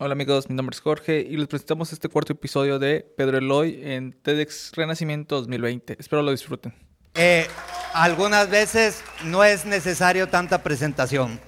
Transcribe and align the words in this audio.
Hola 0.00 0.14
amigos, 0.14 0.50
mi 0.50 0.56
nombre 0.56 0.74
es 0.74 0.80
Jorge 0.80 1.20
y 1.20 1.36
les 1.36 1.46
presentamos 1.46 1.92
este 1.92 2.08
cuarto 2.08 2.32
episodio 2.32 2.80
de 2.80 3.06
Pedro 3.16 3.38
Eloy 3.38 3.78
en 3.80 4.12
TEDx 4.12 4.72
Renacimiento 4.74 5.36
2020. 5.36 5.94
Espero 6.00 6.20
lo 6.20 6.32
disfruten. 6.32 6.74
Eh, 7.14 7.46
algunas 7.92 8.50
veces 8.50 9.04
no 9.22 9.44
es 9.44 9.64
necesario 9.64 10.28
tanta 10.28 10.64
presentación. 10.64 11.38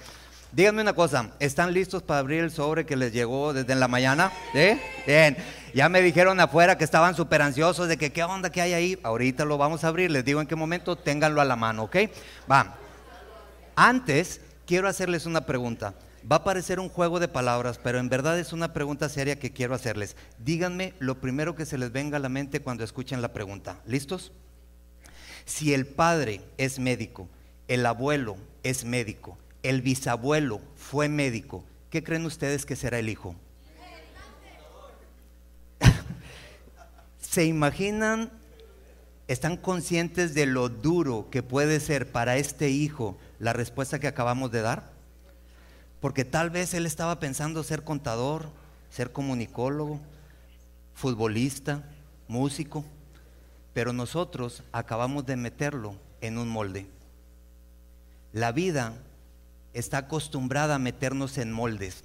Díganme 0.53 0.81
una 0.81 0.93
cosa, 0.93 1.35
¿están 1.41 1.73
listos 1.73 2.03
para 2.03 2.21
abrir 2.21 2.41
el 2.41 2.49
sobre 2.51 2.85
que 2.85 2.95
les 2.95 3.11
llegó 3.11 3.51
desde 3.51 3.75
la 3.75 3.89
mañana? 3.89 4.31
Bien, 4.53 5.35
ya 5.73 5.89
me 5.89 6.01
dijeron 6.01 6.39
afuera 6.39 6.77
que 6.77 6.85
estaban 6.85 7.15
súper 7.15 7.41
ansiosos 7.41 7.89
de 7.89 7.97
que 7.97 8.13
qué 8.13 8.23
onda 8.23 8.49
que 8.49 8.61
hay 8.61 8.71
ahí. 8.71 8.99
Ahorita 9.03 9.43
lo 9.43 9.57
vamos 9.57 9.83
a 9.83 9.89
abrir, 9.89 10.09
les 10.09 10.23
digo 10.23 10.39
en 10.39 10.47
qué 10.47 10.55
momento, 10.55 10.95
ténganlo 10.95 11.41
a 11.41 11.45
la 11.45 11.57
mano, 11.57 11.83
¿ok? 11.83 11.97
Va. 12.49 12.77
Antes, 13.75 14.39
quiero 14.65 14.87
hacerles 14.87 15.25
una 15.25 15.41
pregunta. 15.45 15.95
Va 16.29 16.37
a 16.37 16.43
parecer 16.43 16.79
un 16.79 16.89
juego 16.89 17.19
de 17.19 17.27
palabras, 17.27 17.79
pero 17.81 17.99
en 17.99 18.09
verdad 18.09 18.39
es 18.39 18.51
una 18.51 18.73
pregunta 18.73 19.07
seria 19.07 19.39
que 19.39 19.53
quiero 19.53 19.75
hacerles. 19.75 20.15
Díganme 20.39 20.93
lo 20.99 21.21
primero 21.21 21.55
que 21.55 21.65
se 21.65 21.77
les 21.77 21.91
venga 21.91 22.17
a 22.17 22.19
la 22.19 22.29
mente 22.29 22.61
cuando 22.61 22.83
escuchen 22.83 23.21
la 23.21 23.33
pregunta. 23.33 23.81
¿Listos? 23.85 24.31
Si 25.45 25.73
el 25.73 25.85
padre 25.85 26.41
es 26.57 26.79
médico, 26.79 27.29
el 27.67 27.85
abuelo 27.85 28.35
es 28.63 28.83
médico, 28.83 29.37
el 29.63 29.81
bisabuelo 29.81 30.59
fue 30.75 31.07
médico, 31.07 31.63
¿qué 31.89 32.03
creen 32.03 32.25
ustedes 32.25 32.65
que 32.65 32.75
será 32.75 32.99
el 32.99 33.07
hijo? 33.07 33.35
¿Se 37.21 37.45
imaginan? 37.45 38.31
¿Están 39.29 39.55
conscientes 39.55 40.33
de 40.33 40.45
lo 40.45 40.67
duro 40.69 41.29
que 41.29 41.43
puede 41.43 41.79
ser 41.79 42.11
para 42.11 42.37
este 42.37 42.69
hijo 42.69 43.17
la 43.39 43.53
respuesta 43.53 43.99
que 43.99 44.07
acabamos 44.07 44.51
de 44.51 44.61
dar? 44.61 44.96
Porque 45.99 46.25
tal 46.25 46.49
vez 46.49 46.73
él 46.73 46.85
estaba 46.85 47.19
pensando 47.19 47.63
ser 47.63 47.83
contador, 47.83 48.49
ser 48.89 49.11
comunicólogo, 49.11 49.99
futbolista, 50.93 51.83
músico, 52.27 52.85
pero 53.73 53.93
nosotros 53.93 54.63
acabamos 54.71 55.25
de 55.25 55.35
meterlo 55.35 55.95
en 56.21 56.37
un 56.37 56.49
molde. 56.49 56.87
La 58.33 58.51
vida 58.51 58.93
está 59.73 59.99
acostumbrada 59.99 60.75
a 60.75 60.79
meternos 60.79 61.37
en 61.37 61.51
moldes. 61.51 62.03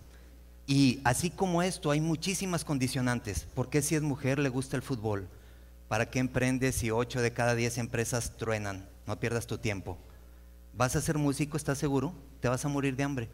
Y 0.67 1.01
así 1.05 1.31
como 1.31 1.63
esto, 1.63 1.91
hay 1.91 2.01
muchísimas 2.01 2.65
condicionantes. 2.65 3.47
¿Por 3.55 3.69
qué 3.69 3.83
si 3.83 3.95
es 3.95 4.03
mujer 4.03 4.39
le 4.39 4.49
gusta 4.49 4.77
el 4.77 4.83
fútbol? 4.83 5.29
¿Para 5.89 6.09
qué 6.09 6.19
emprendes 6.19 6.77
si 6.77 6.91
8 6.91 7.21
de 7.21 7.33
cada 7.33 7.55
10 7.55 7.79
empresas 7.79 8.37
truenan? 8.37 8.89
No 9.07 9.19
pierdas 9.19 9.47
tu 9.47 9.59
tiempo. 9.59 9.99
¿Vas 10.75 10.97
a 10.97 11.01
ser 11.01 11.19
músico? 11.19 11.57
¿Estás 11.57 11.79
seguro? 11.79 12.15
Te 12.41 12.49
vas 12.49 12.65
a 12.65 12.69
morir 12.69 12.97
de 12.97 13.03
hambre. 13.03 13.29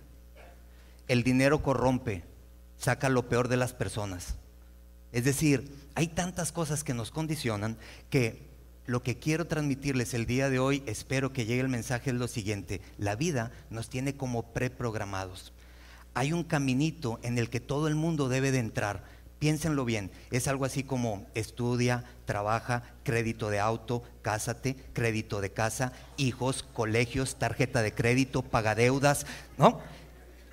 El 1.08 1.22
dinero 1.22 1.62
corrompe, 1.62 2.22
saca 2.76 3.08
lo 3.08 3.28
peor 3.28 3.48
de 3.48 3.56
las 3.56 3.72
personas. 3.72 4.36
Es 5.10 5.24
decir, 5.24 5.74
hay 5.94 6.08
tantas 6.08 6.52
cosas 6.52 6.84
que 6.84 6.94
nos 6.94 7.10
condicionan 7.10 7.78
que 8.10 8.46
lo 8.86 9.02
que 9.02 9.18
quiero 9.18 9.46
transmitirles 9.46 10.14
el 10.14 10.26
día 10.26 10.48
de 10.48 10.58
hoy, 10.58 10.82
espero 10.86 11.32
que 11.32 11.44
llegue 11.44 11.60
el 11.60 11.68
mensaje, 11.68 12.10
es 12.10 12.16
lo 12.16 12.28
siguiente. 12.28 12.80
La 12.96 13.16
vida 13.16 13.52
nos 13.68 13.88
tiene 13.90 14.16
como 14.16 14.52
preprogramados. 14.54 15.52
Hay 16.14 16.32
un 16.32 16.42
caminito 16.42 17.18
en 17.22 17.38
el 17.38 17.50
que 17.50 17.60
todo 17.60 17.88
el 17.88 17.94
mundo 17.94 18.28
debe 18.28 18.50
de 18.50 18.58
entrar. 18.58 19.04
Piénsenlo 19.38 19.84
bien, 19.84 20.10
es 20.30 20.48
algo 20.48 20.64
así 20.64 20.82
como 20.82 21.26
estudia, 21.34 22.04
trabaja, 22.24 22.82
crédito 23.04 23.50
de 23.50 23.60
auto, 23.60 24.02
cásate, 24.22 24.74
crédito 24.94 25.40
de 25.40 25.52
casa, 25.52 25.92
hijos, 26.16 26.62
colegios, 26.62 27.36
tarjeta 27.36 27.82
de 27.82 27.94
crédito, 27.94 28.42
paga 28.42 28.74
deudas, 28.74 29.26
¿no? 29.56 29.80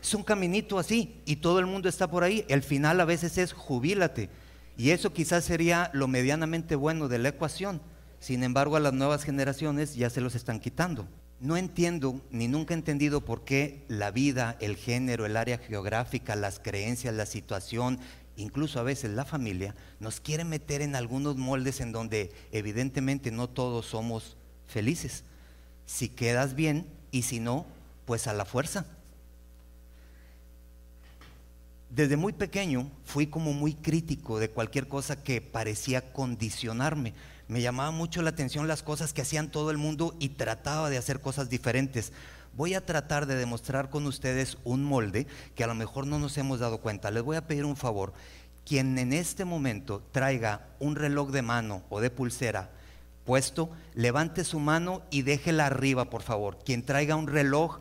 Es 0.06 0.14
un 0.14 0.22
caminito 0.22 0.78
así 0.78 1.20
y 1.26 1.38
todo 1.38 1.58
el 1.58 1.66
mundo 1.66 1.90
está 1.90 2.08
por 2.08 2.24
ahí. 2.24 2.46
El 2.48 2.62
final 2.62 3.02
a 3.02 3.06
veces 3.06 3.40
es 3.40 3.54
jubílate. 3.54 4.30
Y 4.78 4.92
eso 4.92 5.12
quizás 5.12 5.44
sería 5.44 5.90
lo 5.94 6.08
medianamente 6.08 6.76
bueno 6.76 7.08
de 7.08 7.18
la 7.18 7.30
ecuación. 7.30 7.82
Sin 8.20 8.44
embargo, 8.44 8.76
a 8.76 8.80
las 8.80 8.94
nuevas 8.94 9.24
generaciones 9.24 9.96
ya 9.96 10.12
se 10.12 10.22
los 10.22 10.36
están 10.36 10.60
quitando. 10.60 11.08
No 11.40 11.58
entiendo 11.58 12.22
ni 12.30 12.48
nunca 12.48 12.76
he 12.76 12.78
entendido 12.78 13.26
por 13.26 13.46
qué 13.46 13.84
la 13.88 14.12
vida, 14.12 14.58
el 14.60 14.76
género, 14.76 15.26
el 15.26 15.36
área 15.36 15.58
geográfica, 15.58 16.36
las 16.36 16.60
creencias, 16.60 17.16
la 17.16 17.26
situación, 17.26 17.98
incluso 18.38 18.80
a 18.80 18.84
veces 18.84 19.10
la 19.10 19.26
familia, 19.26 19.74
nos 20.00 20.20
quiere 20.20 20.44
meter 20.44 20.84
en 20.84 20.96
algunos 20.96 21.36
moldes 21.36 21.82
en 21.82 21.92
donde 21.92 22.32
evidentemente 22.52 23.32
no 23.32 23.50
todos 23.50 23.88
somos 23.88 24.38
felices. 24.68 25.24
Si 25.88 26.10
quedas 26.10 26.54
bien 26.54 26.86
y 27.10 27.24
si 27.24 27.40
no, 27.40 27.66
pues 28.06 28.28
a 28.28 28.34
la 28.34 28.46
fuerza. 28.46 28.86
Desde 31.96 32.18
muy 32.18 32.34
pequeño 32.34 32.92
fui 33.06 33.28
como 33.28 33.54
muy 33.54 33.74
crítico 33.74 34.38
de 34.38 34.50
cualquier 34.50 34.90
cosa 34.90 35.24
que 35.24 35.40
parecía 35.40 36.12
condicionarme. 36.12 37.14
Me 37.48 37.62
llamaba 37.62 37.92
mucho 37.92 38.22
la 38.22 38.32
atención 38.32 38.68
las 38.68 38.84
cosas 38.84 39.14
que 39.14 39.22
hacían 39.22 39.50
todo 39.50 39.72
el 39.72 39.78
mundo 39.78 40.14
y 40.20 40.28
trataba 40.28 40.90
de 40.90 40.98
hacer 40.98 41.22
cosas 41.22 41.50
diferentes. 41.50 42.12
Voy 42.54 42.74
a 42.74 42.86
tratar 42.86 43.28
de 43.28 43.38
demostrar 43.38 43.90
con 43.90 44.08
ustedes 44.08 44.58
un 44.66 44.84
molde 44.84 45.26
que 45.56 45.64
a 45.64 45.68
lo 45.68 45.74
mejor 45.74 46.06
no 46.06 46.20
nos 46.20 46.38
hemos 46.38 46.60
dado 46.60 46.80
cuenta. 46.80 47.12
Les 47.12 47.24
voy 47.24 47.38
a 47.38 47.48
pedir 47.48 47.64
un 47.64 47.78
favor. 47.78 48.12
Quien 48.66 48.98
en 48.98 49.14
este 49.14 49.46
momento 49.46 50.04
traiga 50.12 50.68
un 50.80 50.98
reloj 50.98 51.32
de 51.32 51.44
mano 51.44 51.84
o 51.88 52.02
de 52.02 52.10
pulsera 52.10 52.72
puesto, 53.24 53.70
levante 53.94 54.44
su 54.44 54.60
mano 54.60 55.02
y 55.12 55.22
déjela 55.22 55.68
arriba, 55.68 56.10
por 56.10 56.24
favor. 56.24 56.60
Quien 56.66 56.84
traiga 56.84 57.16
un 57.16 57.28
reloj 57.28 57.80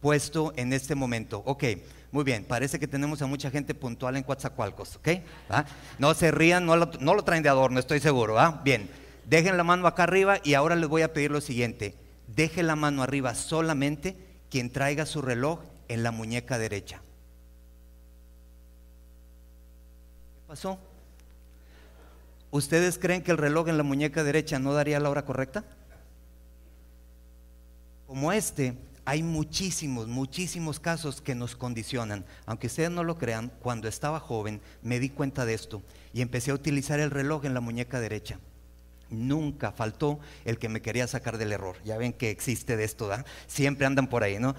puesto 0.00 0.54
en 0.56 0.72
este 0.72 0.94
momento. 0.94 1.42
Ok. 1.44 1.64
Muy 2.12 2.24
bien, 2.24 2.44
parece 2.44 2.78
que 2.78 2.86
tenemos 2.86 3.22
a 3.22 3.26
mucha 3.26 3.50
gente 3.50 3.74
puntual 3.74 4.16
en 4.16 4.22
Coatzacoalcos, 4.22 4.96
¿ok? 4.96 5.08
No 5.98 6.12
se 6.12 6.30
rían, 6.30 6.66
no 6.66 6.76
lo, 6.76 7.24
traen 7.24 7.42
de 7.42 7.48
adorno, 7.48 7.80
estoy 7.80 8.00
seguro. 8.00 8.36
Bien, 8.62 8.90
dejen 9.24 9.56
la 9.56 9.64
mano 9.64 9.86
acá 9.86 10.02
arriba 10.02 10.36
y 10.44 10.52
ahora 10.52 10.76
les 10.76 10.90
voy 10.90 11.00
a 11.00 11.14
pedir 11.14 11.30
lo 11.30 11.40
siguiente. 11.40 11.94
Deje 12.26 12.62
la 12.62 12.76
mano 12.76 13.02
arriba 13.02 13.34
solamente 13.34 14.14
quien 14.50 14.70
traiga 14.70 15.06
su 15.06 15.22
reloj 15.22 15.60
en 15.88 16.02
la 16.02 16.10
muñeca 16.10 16.58
derecha. 16.58 17.00
¿Qué 20.34 20.48
pasó? 20.48 20.78
¿Ustedes 22.50 22.98
creen 22.98 23.22
que 23.22 23.30
el 23.30 23.38
reloj 23.38 23.68
en 23.68 23.78
la 23.78 23.84
muñeca 23.84 24.22
derecha 24.22 24.58
no 24.58 24.74
daría 24.74 25.00
la 25.00 25.08
hora 25.08 25.24
correcta? 25.24 25.64
Como 28.06 28.32
este, 28.32 28.76
hay 29.04 29.22
muchísimos, 29.22 30.06
muchísimos 30.06 30.78
casos 30.78 31.20
que 31.20 31.34
nos 31.34 31.56
condicionan. 31.56 32.24
Aunque 32.46 32.68
ustedes 32.68 32.90
no 32.90 33.02
lo 33.04 33.18
crean, 33.18 33.52
cuando 33.60 33.88
estaba 33.88 34.20
joven 34.20 34.60
me 34.82 35.00
di 35.00 35.08
cuenta 35.08 35.44
de 35.44 35.54
esto 35.54 35.82
y 36.12 36.22
empecé 36.22 36.52
a 36.52 36.54
utilizar 36.54 37.00
el 37.00 37.10
reloj 37.10 37.44
en 37.44 37.54
la 37.54 37.60
muñeca 37.60 38.00
derecha. 38.00 38.38
Nunca 39.10 39.72
faltó 39.72 40.20
el 40.44 40.58
que 40.58 40.68
me 40.68 40.80
quería 40.80 41.06
sacar 41.06 41.36
del 41.36 41.52
error. 41.52 41.76
Ya 41.84 41.98
ven 41.98 42.12
que 42.12 42.30
existe 42.30 42.76
de 42.76 42.84
esto, 42.84 43.08
¿da? 43.08 43.24
Siempre 43.46 43.86
andan 43.86 44.06
por 44.06 44.22
ahí, 44.22 44.38
¿no? 44.38 44.54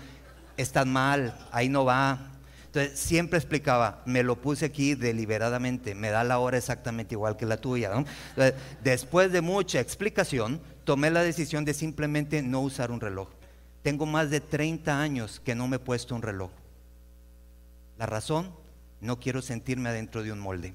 Están 0.58 0.92
mal, 0.92 1.48
ahí 1.52 1.70
no 1.70 1.86
va. 1.86 2.34
Entonces 2.66 3.00
siempre 3.00 3.38
explicaba, 3.38 4.02
me 4.06 4.24
lo 4.24 4.42
puse 4.42 4.66
aquí 4.66 4.96
deliberadamente, 4.96 5.96
me 5.96 6.10
da 6.10 6.24
la 6.24 6.40
hora 6.40 6.58
exactamente 6.58 7.16
igual 7.16 7.38
que 7.38 7.46
la 7.46 7.58
tuya. 7.58 7.92
después 8.84 9.32
de 9.32 9.42
mucha 9.42 9.80
explicación, 9.80 10.60
tomé 10.84 11.12
la 11.12 11.22
decisión 11.22 11.66
de 11.66 11.74
simplemente 11.74 12.42
no 12.42 12.62
usar 12.62 12.92
un 12.92 13.00
reloj. 13.00 13.30
Tengo 13.84 14.06
más 14.06 14.30
de 14.30 14.40
30 14.40 15.00
años 15.00 15.42
que 15.42 15.56
no 15.56 15.68
me 15.68 15.76
he 15.76 15.80
puesto 15.80 16.16
un 16.16 16.22
reloj. 16.22 16.52
La 17.98 18.06
razón, 18.06 18.52
no 19.02 19.20
quiero 19.20 19.42
sentirme 19.42 19.90
adentro 19.90 20.24
de 20.24 20.32
un 20.32 20.40
molde. 20.40 20.74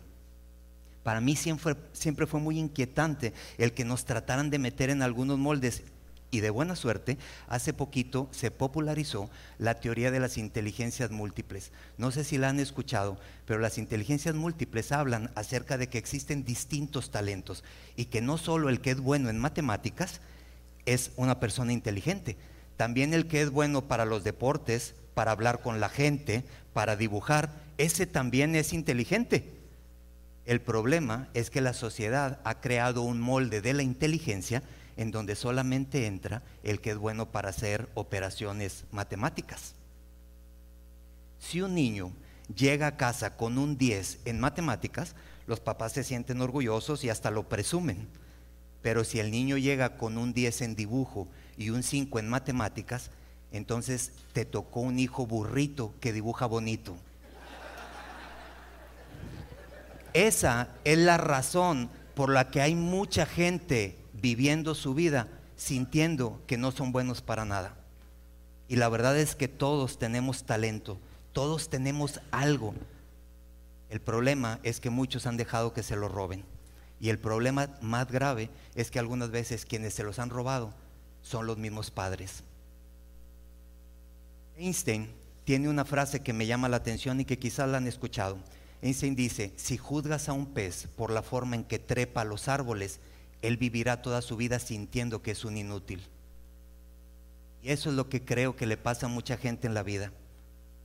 Para 1.02 1.22
mí 1.22 1.34
siempre, 1.36 2.26
fue 2.26 2.38
muy 2.38 2.58
inquietante 2.58 3.32
el 3.56 3.72
que 3.72 3.86
nos 3.86 4.04
trataran 4.04 4.50
de 4.50 4.58
meter 4.58 4.91
en 4.91 5.00
algunos 5.00 5.38
moldes. 5.38 5.82
Y 6.30 6.41
de 6.41 6.50
buena 6.50 6.76
suerte, 6.76 7.16
hace 7.48 7.72
poquito 7.72 8.28
se 8.30 8.50
popularizó 8.50 9.30
la 9.56 9.80
teoría 9.80 10.10
de 10.10 10.20
las 10.20 10.36
inteligencias 10.36 11.10
múltiples. 11.10 11.72
No 11.96 12.10
sé 12.10 12.25
si 12.25 12.36
la 12.36 12.50
han 12.50 12.60
escuchado, 12.60 13.16
pero 13.46 13.58
las 13.58 13.78
inteligencias 13.78 14.34
múltiples 14.34 14.93
hablan 14.93 15.31
acerca 15.34 15.78
de 15.78 15.88
que 15.88 15.96
existen 15.96 16.44
distintos 16.44 17.10
talentos 17.10 17.64
y 17.96 18.05
que 18.05 18.20
no 18.20 18.37
solo 18.37 18.69
el 18.69 18.82
que 18.82 18.90
es 18.90 19.00
bueno 19.00 19.31
en 19.31 19.38
matemáticas 19.38 20.20
es 20.84 21.12
una 21.16 21.40
persona 21.40 21.72
inteligente, 21.72 22.37
también 22.78 23.12
el 23.12 23.26
que 23.26 23.42
es 23.42 23.50
bueno 23.50 23.88
para 23.88 24.04
los 24.04 24.22
deportes, 24.22 24.94
para 25.12 25.32
hablar 25.32 25.60
con 25.60 25.80
la 25.80 25.88
gente, 25.88 26.44
para 26.72 26.94
dibujar, 26.94 27.50
ese 27.76 28.06
también 28.06 28.54
es 28.54 28.72
inteligente. 28.72 29.52
El 30.46 30.60
problema 30.60 31.28
es 31.34 31.50
que 31.50 31.60
la 31.60 31.72
sociedad 31.75 32.38
ha 32.44 32.60
creado 32.60 33.02
un 33.02 33.20
molde 33.20 33.60
de 33.60 33.75
la 33.75 33.82
inteligencia 33.82 34.62
en 34.96 35.10
donde 35.10 35.34
solamente 35.34 36.06
entra 36.06 36.44
el 36.62 36.80
que 36.80 36.92
es 36.92 36.98
bueno 36.98 37.32
para 37.32 37.48
hacer 37.50 37.88
operaciones 37.94 38.84
matemáticas. 38.92 39.74
Si 41.40 41.60
un 41.60 41.74
niño 41.74 42.12
llega 42.54 42.86
a 42.86 42.96
casa 42.96 43.36
con 43.36 43.58
un 43.58 43.76
10 43.76 44.20
en 44.24 44.38
matemáticas, 44.38 45.16
los 45.48 45.58
papás 45.58 45.94
se 45.94 46.04
sienten 46.04 46.40
orgullosos 46.40 47.02
y 47.02 47.10
hasta 47.10 47.32
lo 47.32 47.48
presumen. 47.48 48.06
Pero 48.82 49.02
si 49.02 49.19
el 49.19 49.32
niño 49.32 49.56
llega 49.58 49.96
con 49.96 50.16
un 50.16 50.32
10 50.32 50.62
en 50.62 50.76
dibujo 50.76 51.26
y 51.58 51.70
un 51.70 51.82
5 51.82 52.20
en 52.20 52.28
matemáticas, 52.28 53.10
entonces 53.50 54.12
te 54.32 54.44
tocó 54.44 54.81
un 54.81 54.99
hijo 54.99 55.26
burrito 55.26 55.93
que 56.00 56.12
dibuja 56.12 56.46
bonito. 56.46 56.96
Esa 60.14 60.69
es 60.84 60.99
la 60.99 61.16
razón 61.16 61.90
por 62.14 62.31
la 62.31 62.50
que 62.50 62.62
hay 62.62 62.75
mucha 62.75 63.26
gente 63.26 63.99
viviendo 64.14 64.75
su 64.75 64.94
vida 64.94 65.28
sintiendo 65.56 66.40
que 66.46 66.56
no 66.56 66.70
son 66.70 66.93
buenos 66.93 67.20
para 67.20 67.44
nada. 67.44 67.75
Y 68.69 68.76
la 68.76 68.88
verdad 68.88 69.19
es 69.19 69.34
que 69.34 69.49
todos 69.49 69.99
tenemos 69.99 70.44
talento, 70.44 70.99
todos 71.32 71.69
tenemos 71.69 72.20
algo. 72.31 72.75
El 73.90 74.00
problema 74.00 74.60
es 74.62 74.78
que 74.78 74.90
muchos 74.90 75.26
han 75.26 75.37
dejado 75.37 75.72
que 75.72 75.82
se 75.82 75.96
lo 75.96 76.08
roben. 76.08 76.44
Y 77.00 77.08
el 77.08 77.19
problema 77.19 77.69
más 77.81 78.10
grave 78.10 78.50
es 78.75 78.90
que 78.90 78.99
algunas 78.99 79.31
veces 79.31 79.64
quienes 79.64 79.94
se 79.94 80.05
los 80.05 80.19
han 80.19 80.31
robado 80.31 80.72
son 81.23 81.47
los 81.47 81.59
mismos 81.59 81.91
padres. 81.91 82.43
Einstein 84.56 85.09
tiene 85.44 85.69
una 85.69 85.85
frase 85.85 86.20
que 86.20 86.32
me 86.32 86.47
llama 86.47 86.69
la 86.69 86.79
atención 86.79 87.20
y 87.20 87.25
que 87.25 87.38
quizás 87.38 87.69
la 87.69 87.79
han 87.79 87.87
escuchado. 87.87 88.38
Einstein 88.82 89.17
dice, 89.17 89.53
si 89.56 89.76
juzgas 89.76 90.29
a 90.29 90.32
un 90.32 90.47
pez 90.47 90.88
por 90.97 91.11
la 91.11 91.23
forma 91.23 91.56
en 91.56 91.65
que 91.65 91.79
trepa 91.79 92.25
los 92.25 92.49
árboles, 92.49 93.00
él 93.43 93.56
vivirá 93.56 94.03
toda 94.03 94.23
su 94.23 94.37
vida 94.37 94.59
sintiendo 94.59 95.23
que 95.23 95.32
es 95.32 95.44
un 95.44 95.56
inútil. 95.56 96.03
Y 97.62 97.70
eso 97.70 97.91
es 97.91 97.97
lo 97.97 98.09
que 98.09 98.25
creo 98.25 98.56
que 98.56 98.67
le 98.67 98.76
pasa 98.76 99.06
a 99.06 99.09
mucha 99.09 99.37
gente 99.37 99.67
en 99.67 99.75
la 99.75 99.82
vida. 99.82 100.12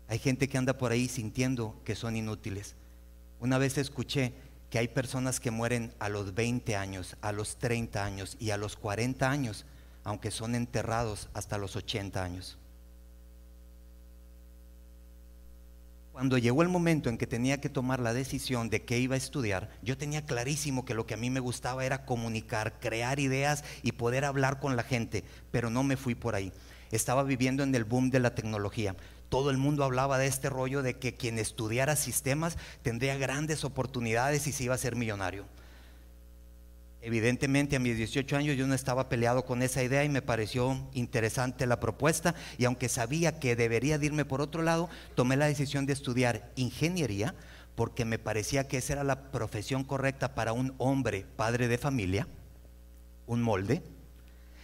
Hay 0.07 0.19
gente 0.19 0.47
que 0.47 0.57
anda 0.57 0.77
por 0.77 0.91
ahí 0.91 1.07
sintiendo 1.07 1.75
que 1.83 1.95
son 1.95 2.15
inútiles. 2.15 2.75
Una 3.39 3.57
vez 3.57 3.77
escuché 3.77 4.33
que 4.69 4.79
hay 4.79 4.87
personas 4.87 5.39
que 5.39 5.51
mueren 5.51 5.93
a 5.99 6.09
los 6.09 6.33
20 6.33 6.75
años, 6.75 7.15
a 7.21 7.31
los 7.31 7.57
30 7.57 8.03
años 8.03 8.37
y 8.39 8.51
a 8.51 8.57
los 8.57 8.75
40 8.75 9.29
años, 9.29 9.65
aunque 10.03 10.31
son 10.31 10.55
enterrados 10.55 11.29
hasta 11.33 11.57
los 11.57 11.75
80 11.75 12.23
años. 12.23 12.57
Cuando 16.13 16.37
llegó 16.37 16.61
el 16.61 16.69
momento 16.69 17.09
en 17.09 17.17
que 17.17 17.25
tenía 17.25 17.59
que 17.59 17.69
tomar 17.69 17.99
la 17.99 18.13
decisión 18.13 18.69
de 18.69 18.83
qué 18.83 18.99
iba 18.99 19.15
a 19.15 19.17
estudiar, 19.17 19.71
yo 19.81 19.97
tenía 19.97 20.27
clarísimo 20.27 20.85
que 20.85 20.93
lo 20.93 21.07
que 21.07 21.15
a 21.15 21.17
mí 21.17 21.31
me 21.31 21.39
gustaba 21.39 21.85
era 21.85 22.05
comunicar, 22.05 22.79
crear 22.79 23.19
ideas 23.19 23.63
y 23.81 23.93
poder 23.93 24.23
hablar 24.23 24.59
con 24.59 24.75
la 24.75 24.83
gente, 24.83 25.23
pero 25.49 25.71
no 25.71 25.81
me 25.81 25.97
fui 25.97 26.13
por 26.13 26.35
ahí. 26.35 26.53
Estaba 26.91 27.23
viviendo 27.23 27.63
en 27.63 27.73
el 27.73 27.83
boom 27.83 28.11
de 28.11 28.19
la 28.19 28.35
tecnología. 28.35 28.95
Todo 29.29 29.49
el 29.49 29.57
mundo 29.57 29.83
hablaba 29.83 30.19
de 30.19 30.27
este 30.27 30.51
rollo 30.51 30.83
de 30.83 30.99
que 30.99 31.15
quien 31.15 31.39
estudiara 31.39 31.95
sistemas 31.95 32.59
tendría 32.83 33.17
grandes 33.17 33.63
oportunidades 33.63 34.45
y 34.45 34.51
se 34.51 34.65
iba 34.65 34.75
a 34.75 34.77
ser 34.77 34.95
millonario. 34.95 35.45
Evidentemente 37.05 37.75
a 37.75 37.79
mis 37.79 37.97
18 37.97 38.37
años 38.37 38.55
yo 38.55 38.65
no 38.65 38.73
estaba 38.73 39.09
peleado 39.09 39.43
con 39.43 39.61
esa 39.61 39.83
idea 39.83 40.05
y 40.05 40.09
me 40.09 40.21
pareció 40.21 40.87
interesante 40.93 41.65
la 41.65 41.81
propuesta 41.81 42.33
y 42.57 42.63
aunque 42.63 42.87
sabía 42.87 43.41
que 43.41 43.57
debería 43.57 43.97
irme 44.01 44.23
por 44.23 44.39
otro 44.39 44.61
lado, 44.61 44.89
tomé 45.13 45.35
la 45.35 45.47
decisión 45.47 45.85
de 45.85 45.91
estudiar 45.91 46.49
ingeniería 46.55 47.35
porque 47.75 48.05
me 48.05 48.19
parecía 48.19 48.69
que 48.69 48.77
esa 48.77 48.93
era 48.93 49.03
la 49.03 49.31
profesión 49.31 49.83
correcta 49.83 50.33
para 50.33 50.53
un 50.53 50.75
hombre, 50.77 51.25
padre 51.35 51.67
de 51.67 51.77
familia, 51.77 52.25
un 53.27 53.41
molde. 53.41 53.83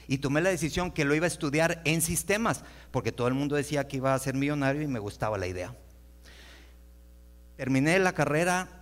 Y 0.07 0.19
tomé 0.19 0.39
la 0.39 0.49
decisión 0.49 0.91
que 0.91 1.03
lo 1.03 1.15
iba 1.15 1.25
a 1.25 1.27
estudiar 1.27 1.81
en 1.83 2.01
sistemas, 2.01 2.63
porque 2.91 3.11
todo 3.11 3.27
el 3.27 3.33
mundo 3.33 3.57
decía 3.57 3.89
que 3.89 3.97
iba 3.97 4.13
a 4.13 4.19
ser 4.19 4.35
millonario 4.35 4.81
y 4.81 4.87
me 4.87 4.99
gustaba 4.99 5.37
la 5.37 5.47
idea. 5.47 5.75
Terminé 7.57 7.99
la 7.99 8.13
carrera 8.13 8.78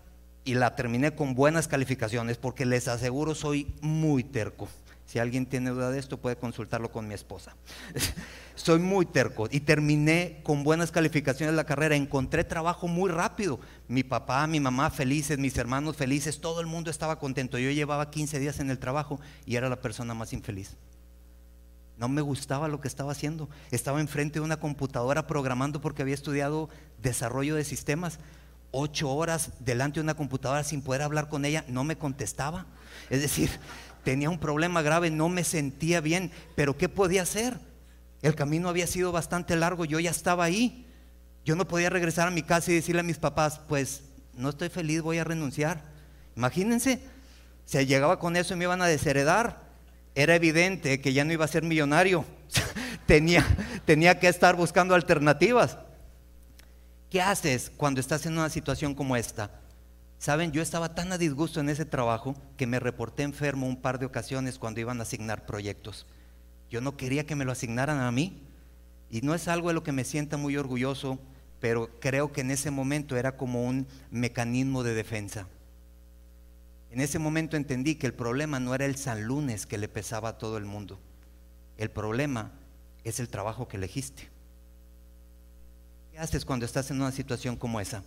y 0.47 0.53
la 0.53 0.75
terminé 0.77 1.13
con 1.13 1.35
buenas 1.35 1.67
calificaciones 1.67 2.37
porque 2.37 2.65
les 2.65 2.87
aseguro 2.87 3.35
soy 3.35 3.75
muy 3.81 4.23
terco. 4.23 4.69
Si 5.05 5.19
alguien 5.19 5.45
tiene 5.45 5.71
duda 5.71 5.91
de 5.91 5.99
esto 5.99 6.21
puede 6.21 6.37
consultarlo 6.37 6.89
con 6.89 7.05
mi 7.05 7.13
esposa. 7.13 7.57
soy 8.55 8.79
muy 8.79 9.05
terco 9.05 9.49
y 9.51 9.59
terminé 9.59 10.39
con 10.43 10.63
buenas 10.63 10.89
calificaciones 10.89 11.53
la 11.53 11.65
carrera. 11.65 11.97
Encontré 11.97 12.45
trabajo 12.45 12.87
muy 12.87 13.11
rápido. 13.11 13.59
Mi 13.89 14.03
papá, 14.03 14.47
mi 14.47 14.61
mamá 14.61 14.89
felices, 14.89 15.37
mis 15.37 15.57
hermanos 15.57 15.97
felices, 15.97 16.39
todo 16.39 16.61
el 16.61 16.67
mundo 16.67 16.91
estaba 16.91 17.19
contento. 17.19 17.57
Yo 17.57 17.69
llevaba 17.71 18.09
15 18.09 18.39
días 18.39 18.61
en 18.61 18.69
el 18.69 18.79
trabajo 18.79 19.19
y 19.45 19.57
era 19.57 19.67
la 19.67 19.81
persona 19.81 20.13
más 20.13 20.31
infeliz. 20.31 20.77
No 21.97 22.07
me 22.07 22.21
gustaba 22.21 22.69
lo 22.69 22.79
que 22.79 22.87
estaba 22.87 23.11
haciendo. 23.11 23.49
Estaba 23.71 23.99
enfrente 23.99 24.39
de 24.39 24.45
una 24.45 24.61
computadora 24.61 25.27
programando 25.27 25.81
porque 25.81 26.03
había 26.03 26.15
estudiado 26.15 26.69
desarrollo 27.01 27.55
de 27.55 27.65
sistemas 27.65 28.19
ocho 28.71 29.09
horas 29.09 29.51
delante 29.59 29.99
de 29.99 30.03
una 30.03 30.15
computadora 30.15 30.63
sin 30.63 30.81
poder 30.81 31.01
hablar 31.01 31.29
con 31.29 31.45
ella, 31.45 31.63
no 31.67 31.83
me 31.83 31.97
contestaba. 31.97 32.65
Es 33.09 33.21
decir, 33.21 33.49
tenía 34.03 34.29
un 34.29 34.39
problema 34.39 34.81
grave, 34.81 35.09
no 35.09 35.29
me 35.29 35.43
sentía 35.43 36.01
bien, 36.01 36.31
pero 36.55 36.77
¿qué 36.77 36.89
podía 36.89 37.23
hacer? 37.23 37.59
El 38.21 38.35
camino 38.35 38.69
había 38.69 38.87
sido 38.87 39.11
bastante 39.11 39.55
largo, 39.55 39.85
yo 39.85 39.99
ya 39.99 40.11
estaba 40.11 40.43
ahí. 40.43 40.85
Yo 41.45 41.55
no 41.55 41.67
podía 41.67 41.89
regresar 41.89 42.27
a 42.27 42.31
mi 42.31 42.43
casa 42.43 42.71
y 42.71 42.75
decirle 42.75 43.01
a 43.01 43.03
mis 43.03 43.19
papás, 43.19 43.61
pues 43.67 44.03
no 44.33 44.49
estoy 44.49 44.69
feliz, 44.69 45.01
voy 45.01 45.17
a 45.17 45.23
renunciar. 45.23 45.81
Imagínense, 46.35 47.01
si 47.65 47.85
llegaba 47.85 48.19
con 48.19 48.35
eso 48.35 48.53
y 48.53 48.57
me 48.57 48.65
iban 48.65 48.81
a 48.81 48.85
desheredar, 48.85 49.61
era 50.13 50.35
evidente 50.35 50.99
que 50.99 51.13
ya 51.13 51.23
no 51.23 51.33
iba 51.33 51.45
a 51.45 51.47
ser 51.47 51.63
millonario. 51.63 52.25
tenía, 53.05 53.45
tenía 53.85 54.19
que 54.19 54.27
estar 54.27 54.55
buscando 54.55 54.95
alternativas. 54.95 55.77
¿Qué 57.09 57.21
haces 57.21 57.71
cuando 57.77 58.01
estás 58.01 58.25
en 58.25 58.33
una 58.33 58.49
situación 58.49 58.93
como 58.93 59.15
esta? 59.15 59.61
Saben, 60.19 60.51
yo 60.51 60.61
estaba 60.61 60.93
tan 60.93 61.13
a 61.13 61.17
disgusto 61.17 61.61
en 61.61 61.69
ese 61.69 61.85
trabajo 61.85 62.35
que 62.57 62.67
me 62.67 62.81
reporté 62.81 63.23
enfermo 63.23 63.65
un 63.65 63.81
par 63.81 63.97
de 63.97 64.05
ocasiones 64.05 64.59
cuando 64.59 64.81
iban 64.81 64.99
a 64.99 65.03
asignar 65.03 65.45
proyectos. 65.45 66.05
Yo 66.69 66.81
no 66.81 66.97
quería 66.97 67.25
que 67.25 67.35
me 67.35 67.45
lo 67.45 67.53
asignaran 67.53 67.99
a 67.99 68.11
mí 68.11 68.43
y 69.09 69.21
no 69.21 69.33
es 69.33 69.47
algo 69.47 69.69
de 69.69 69.75
lo 69.75 69.83
que 69.83 69.93
me 69.93 70.03
sienta 70.03 70.35
muy 70.35 70.57
orgulloso, 70.57 71.17
pero 71.61 71.89
creo 72.01 72.33
que 72.33 72.41
en 72.41 72.51
ese 72.51 72.71
momento 72.71 73.15
era 73.15 73.37
como 73.37 73.63
un 73.63 73.87
mecanismo 74.11 74.83
de 74.83 74.93
defensa. 74.93 75.47
En 76.91 76.99
ese 76.99 77.19
momento 77.19 77.55
entendí 77.55 77.95
que 77.95 78.07
el 78.07 78.13
problema 78.13 78.59
no 78.59 78.75
era 78.75 78.83
el 78.83 78.97
San 78.97 79.23
Lunes 79.23 79.65
que 79.65 79.77
le 79.77 79.87
pesaba 79.87 80.29
a 80.29 80.37
todo 80.37 80.57
el 80.57 80.65
mundo. 80.65 80.99
El 81.77 81.89
problema 81.89 82.51
es 83.05 83.21
el 83.21 83.29
trabajo 83.29 83.69
que 83.69 83.77
elegiste. 83.77 84.29
¿Qué 86.17 86.23
haces 86.23 86.45
cuando 86.45 86.65
estás 86.65 86.89
en 86.89 86.99
una 86.99 87.11
situación 87.11 87.55
como 87.57 87.79
esa? 87.79 88.03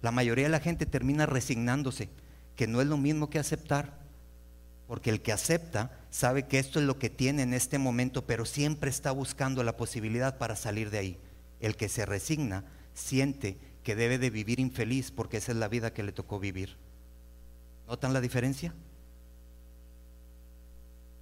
La 0.00 0.10
mayoría 0.10 0.46
de 0.46 0.50
la 0.50 0.58
gente 0.58 0.84
termina 0.84 1.26
resignándose, 1.26 2.08
que 2.56 2.66
no 2.66 2.80
es 2.80 2.88
lo 2.88 2.96
mismo 2.96 3.30
que 3.30 3.38
aceptar, 3.38 4.00
porque 4.88 5.10
el 5.10 5.22
que 5.22 5.30
acepta 5.30 5.96
sabe 6.10 6.48
que 6.48 6.58
esto 6.58 6.80
es 6.80 6.86
lo 6.86 6.98
que 6.98 7.08
tiene 7.08 7.42
en 7.42 7.54
este 7.54 7.78
momento, 7.78 8.26
pero 8.26 8.46
siempre 8.46 8.90
está 8.90 9.12
buscando 9.12 9.62
la 9.62 9.76
posibilidad 9.76 10.38
para 10.38 10.56
salir 10.56 10.90
de 10.90 10.98
ahí. 10.98 11.20
El 11.60 11.76
que 11.76 11.88
se 11.88 12.04
resigna 12.04 12.64
siente 12.94 13.58
que 13.84 13.94
debe 13.94 14.18
de 14.18 14.30
vivir 14.30 14.58
infeliz 14.58 15.12
porque 15.12 15.36
esa 15.36 15.52
es 15.52 15.58
la 15.58 15.68
vida 15.68 15.94
que 15.94 16.02
le 16.02 16.10
tocó 16.10 16.40
vivir. 16.40 16.76
¿Notan 17.86 18.12
la 18.12 18.20
diferencia? 18.20 18.74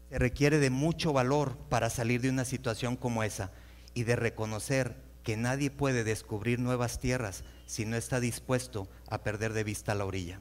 Se 0.09 0.18
requiere 0.18 0.59
de 0.59 0.70
mucho 0.70 1.12
valor 1.12 1.59
para 1.68 1.90
salir 1.90 2.23
de 2.23 2.30
una 2.30 2.47
situación 2.47 2.97
como 2.97 3.25
esa 3.25 3.52
y 3.92 4.04
de 4.04 4.16
reconocer 4.16 5.10
que 5.23 5.37
nadie 5.37 5.71
puede 5.71 6.05
descubrir 6.05 6.59
nuevas 6.59 6.99
tierras 6.99 7.45
si 7.67 7.85
no 7.85 7.97
está 7.97 8.21
dispuesto 8.21 8.89
a 9.09 9.23
perder 9.23 9.53
de 9.53 9.65
vista 9.65 9.95
la 9.95 10.05
orilla. 10.05 10.41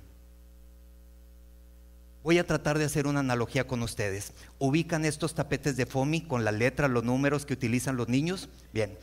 Voy 2.23 2.37
a 2.37 2.45
tratar 2.45 2.77
de 2.77 2.85
hacer 2.85 3.07
una 3.07 3.21
analogía 3.21 3.65
con 3.65 3.81
ustedes. 3.81 4.33
¿Ubican 4.57 5.05
estos 5.05 5.35
tapetes 5.35 5.77
de 5.77 5.85
FOMI 5.85 6.21
con 6.21 6.43
la 6.43 6.51
letra, 6.51 6.87
los 6.87 7.03
números 7.03 7.45
que 7.45 7.53
utilizan 7.53 7.95
los 7.95 8.09
niños? 8.09 8.49
Bien. 8.73 8.97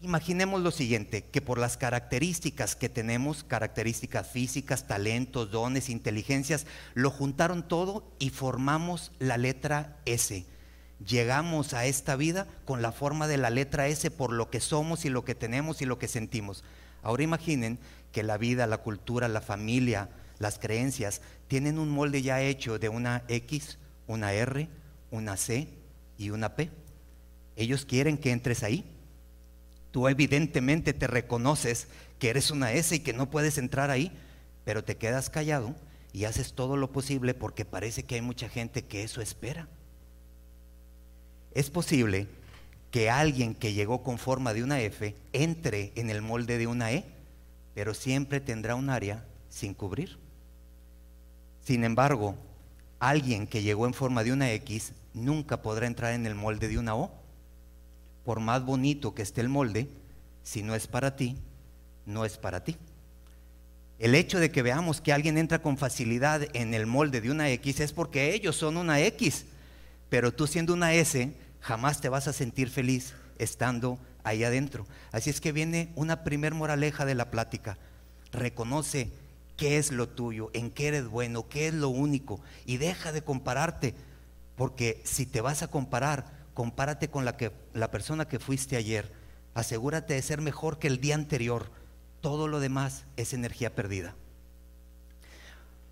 Imaginemos 0.00 0.60
lo 0.60 0.70
siguiente, 0.70 1.24
que 1.24 1.40
por 1.40 1.58
las 1.58 1.76
características 1.76 2.76
que 2.76 2.88
tenemos, 2.88 3.44
características 3.44 4.28
físicas, 4.28 4.86
talentos, 4.86 5.50
dones, 5.50 5.90
inteligencias, 5.90 6.66
lo 6.94 7.10
juntaron 7.10 7.66
todo 7.66 8.04
y 8.18 8.30
formamos 8.30 9.12
la 9.18 9.36
letra 9.36 10.00
S 10.04 10.44
llegamos 11.06 11.74
a 11.74 11.86
esta 11.86 12.16
vida 12.16 12.46
con 12.64 12.82
la 12.82 12.92
forma 12.92 13.28
de 13.28 13.36
la 13.36 13.50
letra 13.50 13.88
S 13.88 14.10
por 14.10 14.32
lo 14.32 14.50
que 14.50 14.60
somos 14.60 15.04
y 15.04 15.10
lo 15.10 15.24
que 15.24 15.34
tenemos 15.34 15.82
y 15.82 15.86
lo 15.86 15.98
que 15.98 16.08
sentimos. 16.08 16.64
Ahora 17.02 17.22
imaginen 17.22 17.78
que 18.12 18.22
la 18.22 18.38
vida, 18.38 18.66
la 18.66 18.78
cultura, 18.78 19.28
la 19.28 19.40
familia, 19.40 20.08
las 20.38 20.58
creencias 20.58 21.20
tienen 21.48 21.78
un 21.78 21.90
molde 21.90 22.22
ya 22.22 22.40
hecho 22.40 22.78
de 22.78 22.88
una 22.88 23.24
X, 23.28 23.78
una 24.06 24.32
R, 24.32 24.68
una 25.10 25.36
C 25.36 25.68
y 26.18 26.30
una 26.30 26.54
P. 26.56 26.70
Ellos 27.56 27.84
quieren 27.84 28.18
que 28.18 28.30
entres 28.30 28.62
ahí. 28.62 28.84
Tú 29.90 30.08
evidentemente 30.08 30.94
te 30.94 31.06
reconoces 31.06 31.88
que 32.18 32.30
eres 32.30 32.50
una 32.50 32.72
S 32.72 32.94
y 32.94 33.00
que 33.00 33.12
no 33.12 33.30
puedes 33.30 33.58
entrar 33.58 33.90
ahí, 33.90 34.12
pero 34.64 34.84
te 34.84 34.96
quedas 34.96 35.28
callado 35.28 35.74
y 36.12 36.24
haces 36.24 36.54
todo 36.54 36.76
lo 36.76 36.92
posible 36.92 37.34
porque 37.34 37.64
parece 37.64 38.04
que 38.04 38.14
hay 38.14 38.22
mucha 38.22 38.48
gente 38.48 38.84
que 38.84 39.02
eso 39.02 39.20
espera. 39.20 39.68
Es 41.54 41.70
posible 41.70 42.26
que 42.90 43.10
alguien 43.10 43.54
que 43.54 43.72
llegó 43.72 44.02
con 44.02 44.18
forma 44.18 44.52
de 44.52 44.62
una 44.62 44.80
F 44.80 45.14
entre 45.32 45.92
en 45.96 46.10
el 46.10 46.22
molde 46.22 46.58
de 46.58 46.66
una 46.66 46.92
E, 46.92 47.04
pero 47.74 47.94
siempre 47.94 48.40
tendrá 48.40 48.74
un 48.74 48.90
área 48.90 49.24
sin 49.48 49.74
cubrir. 49.74 50.18
Sin 51.64 51.84
embargo, 51.84 52.36
alguien 52.98 53.46
que 53.46 53.62
llegó 53.62 53.86
en 53.86 53.94
forma 53.94 54.24
de 54.24 54.32
una 54.32 54.50
X 54.52 54.92
nunca 55.14 55.62
podrá 55.62 55.86
entrar 55.86 56.12
en 56.12 56.26
el 56.26 56.34
molde 56.34 56.68
de 56.68 56.78
una 56.78 56.94
O. 56.94 57.10
Por 58.24 58.40
más 58.40 58.64
bonito 58.64 59.14
que 59.14 59.22
esté 59.22 59.40
el 59.40 59.48
molde, 59.48 59.88
si 60.42 60.62
no 60.62 60.74
es 60.74 60.86
para 60.86 61.16
ti, 61.16 61.36
no 62.06 62.24
es 62.24 62.36
para 62.36 62.62
ti. 62.62 62.76
El 63.98 64.14
hecho 64.14 64.40
de 64.40 64.50
que 64.50 64.62
veamos 64.62 65.00
que 65.00 65.12
alguien 65.12 65.38
entra 65.38 65.60
con 65.60 65.78
facilidad 65.78 66.42
en 66.54 66.74
el 66.74 66.86
molde 66.86 67.20
de 67.20 67.30
una 67.30 67.48
X 67.50 67.80
es 67.80 67.92
porque 67.92 68.34
ellos 68.34 68.56
son 68.56 68.76
una 68.76 69.00
X. 69.00 69.46
Pero 70.12 70.30
tú 70.30 70.46
siendo 70.46 70.74
una 70.74 70.92
S, 70.92 71.32
jamás 71.60 72.02
te 72.02 72.10
vas 72.10 72.28
a 72.28 72.34
sentir 72.34 72.68
feliz 72.68 73.14
estando 73.38 73.98
ahí 74.24 74.44
adentro. 74.44 74.86
Así 75.10 75.30
es 75.30 75.40
que 75.40 75.52
viene 75.52 75.90
una 75.94 76.22
primer 76.22 76.52
moraleja 76.52 77.06
de 77.06 77.14
la 77.14 77.30
plática. 77.30 77.78
Reconoce 78.30 79.10
qué 79.56 79.78
es 79.78 79.90
lo 79.90 80.10
tuyo, 80.10 80.50
en 80.52 80.70
qué 80.70 80.88
eres 80.88 81.06
bueno, 81.06 81.48
qué 81.48 81.68
es 81.68 81.72
lo 81.72 81.88
único. 81.88 82.42
Y 82.66 82.76
deja 82.76 83.10
de 83.10 83.22
compararte. 83.22 83.94
Porque 84.54 85.00
si 85.04 85.24
te 85.24 85.40
vas 85.40 85.62
a 85.62 85.68
comparar, 85.68 86.30
compárate 86.52 87.08
con 87.08 87.24
la, 87.24 87.38
que, 87.38 87.50
la 87.72 87.90
persona 87.90 88.28
que 88.28 88.38
fuiste 88.38 88.76
ayer. 88.76 89.10
Asegúrate 89.54 90.12
de 90.12 90.20
ser 90.20 90.42
mejor 90.42 90.78
que 90.78 90.88
el 90.88 91.00
día 91.00 91.14
anterior 91.14 91.70
todo 92.20 92.48
lo 92.48 92.60
demás 92.60 93.06
es 93.16 93.32
energía 93.32 93.74
perdida. 93.74 94.14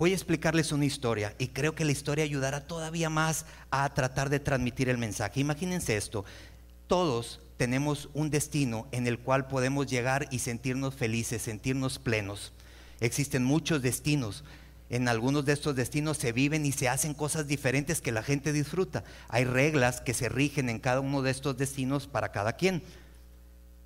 Voy 0.00 0.12
a 0.12 0.14
explicarles 0.14 0.72
una 0.72 0.86
historia 0.86 1.34
y 1.36 1.48
creo 1.48 1.74
que 1.74 1.84
la 1.84 1.92
historia 1.92 2.24
ayudará 2.24 2.66
todavía 2.66 3.10
más 3.10 3.44
a 3.70 3.86
tratar 3.92 4.30
de 4.30 4.40
transmitir 4.40 4.88
el 4.88 4.96
mensaje. 4.96 5.40
Imagínense 5.40 5.94
esto, 5.94 6.24
todos 6.86 7.38
tenemos 7.58 8.08
un 8.14 8.30
destino 8.30 8.88
en 8.92 9.06
el 9.06 9.18
cual 9.18 9.46
podemos 9.46 9.86
llegar 9.88 10.26
y 10.30 10.38
sentirnos 10.38 10.94
felices, 10.94 11.42
sentirnos 11.42 11.98
plenos. 11.98 12.54
Existen 13.00 13.44
muchos 13.44 13.82
destinos. 13.82 14.42
En 14.88 15.06
algunos 15.06 15.44
de 15.44 15.52
estos 15.52 15.76
destinos 15.76 16.16
se 16.16 16.32
viven 16.32 16.64
y 16.64 16.72
se 16.72 16.88
hacen 16.88 17.12
cosas 17.12 17.46
diferentes 17.46 18.00
que 18.00 18.10
la 18.10 18.22
gente 18.22 18.54
disfruta. 18.54 19.04
Hay 19.28 19.44
reglas 19.44 20.00
que 20.00 20.14
se 20.14 20.30
rigen 20.30 20.70
en 20.70 20.78
cada 20.78 21.00
uno 21.00 21.20
de 21.20 21.30
estos 21.30 21.58
destinos 21.58 22.06
para 22.06 22.32
cada 22.32 22.54
quien. 22.54 22.82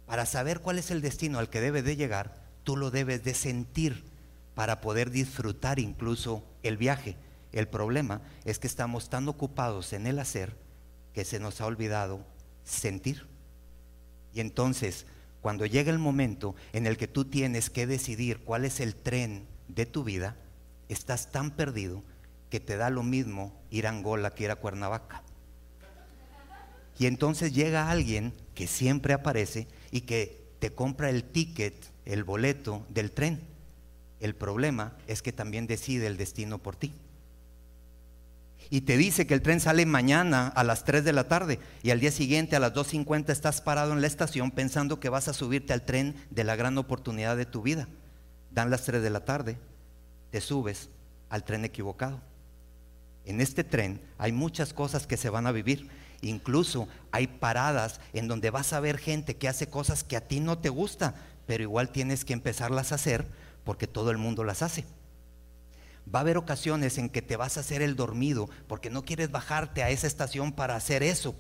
Para 0.07 0.27
saber 0.27 0.61
cuál 0.61 0.79
es 0.79 0.93
el 0.93 1.03
destino 1.03 1.41
al 1.41 1.51
que 1.51 1.61
debe 1.61 1.83
de 1.83 1.97
llegar, 1.97 2.37
tú 2.63 2.77
lo 2.77 2.93
debes 2.93 3.25
de 3.25 3.35
sentir 3.35 4.14
para 4.55 4.81
poder 4.81 5.11
disfrutar 5.11 5.79
incluso 5.79 6.45
el 6.63 6.77
viaje. 6.77 7.17
El 7.53 7.69
problema 7.69 8.21
es 8.45 8.59
que 8.59 8.67
estamos 8.67 9.11
tan 9.11 9.29
ocupados 9.29 9.93
en 9.93 10.07
el 10.07 10.19
hacer 10.19 10.57
que 11.13 11.25
se 11.25 11.39
nos 11.39 11.61
ha 11.61 11.67
olvidado 11.67 12.25
sentir. 12.65 13.27
Y 14.33 14.41
entonces, 14.41 15.07
cuando 15.41 15.67
llega 15.67 15.93
el 15.93 15.99
momento 15.99 16.57
en 16.73 16.87
el 16.87 16.97
que 16.97 17.07
tú 17.07 17.25
tienes 17.25 17.71
que 17.71 17.87
decidir 17.87 18.41
cuál 18.41 18.65
es 18.65 18.81
el 18.81 18.95
tren 18.97 19.47
de 19.69 19.87
tu 19.87 20.03
vida, 20.03 20.37
estás 20.89 21.31
tan 21.31 21.53
perdido 21.53 22.03
que 22.51 22.61
te 22.61 22.77
da 22.77 22.91
lo 22.91 23.03
mismo 23.03 23.53
ir 23.71 23.87
a 23.87 23.91
Angola 23.91 24.31
que 24.31 24.45
ir 24.45 24.51
a 24.51 24.57
Cuernavaca. 24.57 25.23
Y 26.99 27.07
entonces 27.07 27.53
llega 27.53 27.91
alguien 27.91 28.33
que 28.55 28.67
siempre 28.67 29.15
aparece 29.15 29.67
y 29.91 30.03
que 30.03 30.45
te 30.61 30.73
compra 30.73 31.11
el 31.11 31.25
ticket, 31.25 31.75
el 32.05 32.25
boleto 32.25 32.87
del 32.89 33.11
tren. 33.11 33.54
El 34.25 34.35
problema 34.35 34.95
es 35.07 35.21
que 35.21 35.35
también 35.35 35.67
decide 35.67 36.07
el 36.07 36.17
destino 36.17 36.57
por 36.57 36.77
ti. 36.77 36.95
Y 38.71 38.81
te 38.81 38.97
dice 38.97 39.27
que 39.27 39.35
el 39.35 39.43
tren 39.43 39.61
sale 39.61 39.85
mañana 39.85 40.49
a 40.49 40.65
las 40.65 40.85
3 40.85 41.05
de 41.05 41.13
la 41.13 41.29
tarde 41.29 41.59
y 41.83 41.91
al 41.91 42.01
día 42.01 42.11
siguiente 42.11 42.57
a 42.57 42.59
las 42.59 42.73
2.50 42.73 43.29
estás 43.29 43.61
parado 43.61 43.93
en 43.93 44.01
la 44.01 44.07
estación 44.07 44.51
pensando 44.51 44.99
que 44.99 45.11
vas 45.11 45.29
a 45.29 45.35
subirte 45.35 45.75
al 45.75 45.85
tren 45.85 46.17
de 46.31 46.43
la 46.43 46.57
gran 46.57 46.79
oportunidad 46.79 47.37
de 47.37 47.45
tu 47.45 47.61
vida. 47.61 47.87
Dan 48.51 48.71
las 48.71 48.85
3 48.85 49.03
de 49.03 49.11
la 49.11 49.27
tarde, 49.27 49.59
te 50.31 50.41
subes 50.41 50.89
al 51.29 51.45
tren 51.45 51.67
equivocado. 51.67 52.19
En 53.27 53.43
este 53.43 53.63
tren 53.63 54.01
hay 54.17 54.33
muchas 54.33 54.73
cosas 54.73 55.07
que 55.07 55.19
se 55.19 55.29
van 55.29 55.47
a 55.47 55.53
vivir 55.53 55.91
Incluso 56.25 56.89
hay 57.13 57.27
paradas 57.27 58.01
en 58.15 58.29
donde 58.29 58.49
vas 58.49 58.73
a 58.73 58.81
ver 58.81 58.97
gente 58.97 59.37
que 59.37 59.49
hace 59.49 59.69
cosas 59.69 60.05
que 60.05 60.17
a 60.17 60.23
ti 60.23 60.41
no 60.41 60.59
te 60.59 60.71
gusta, 60.71 61.15
pero 61.47 61.63
igual 61.63 61.91
tienes 61.91 62.25
que 62.25 62.33
empezarlas 62.33 62.93
a 62.93 62.95
hacer 62.95 63.27
porque 63.65 63.87
todo 63.87 64.11
el 64.11 64.19
mundo 64.19 64.45
las 64.45 64.63
hace. 64.63 64.85
Va 66.13 66.19
a 66.19 66.23
haber 66.23 66.37
ocasiones 66.37 66.99
en 66.99 67.09
que 67.09 67.23
te 67.23 67.37
vas 67.37 67.57
a 67.57 67.61
hacer 67.61 67.83
el 67.83 67.97
dormido 67.97 68.49
porque 68.67 68.91
no 68.91 69.05
quieres 69.05 69.31
bajarte 69.31 69.83
a 69.83 69.91
esa 69.91 70.07
estación 70.07 70.53
para 70.53 70.77
hacer 70.77 71.03
eso, 71.03 71.35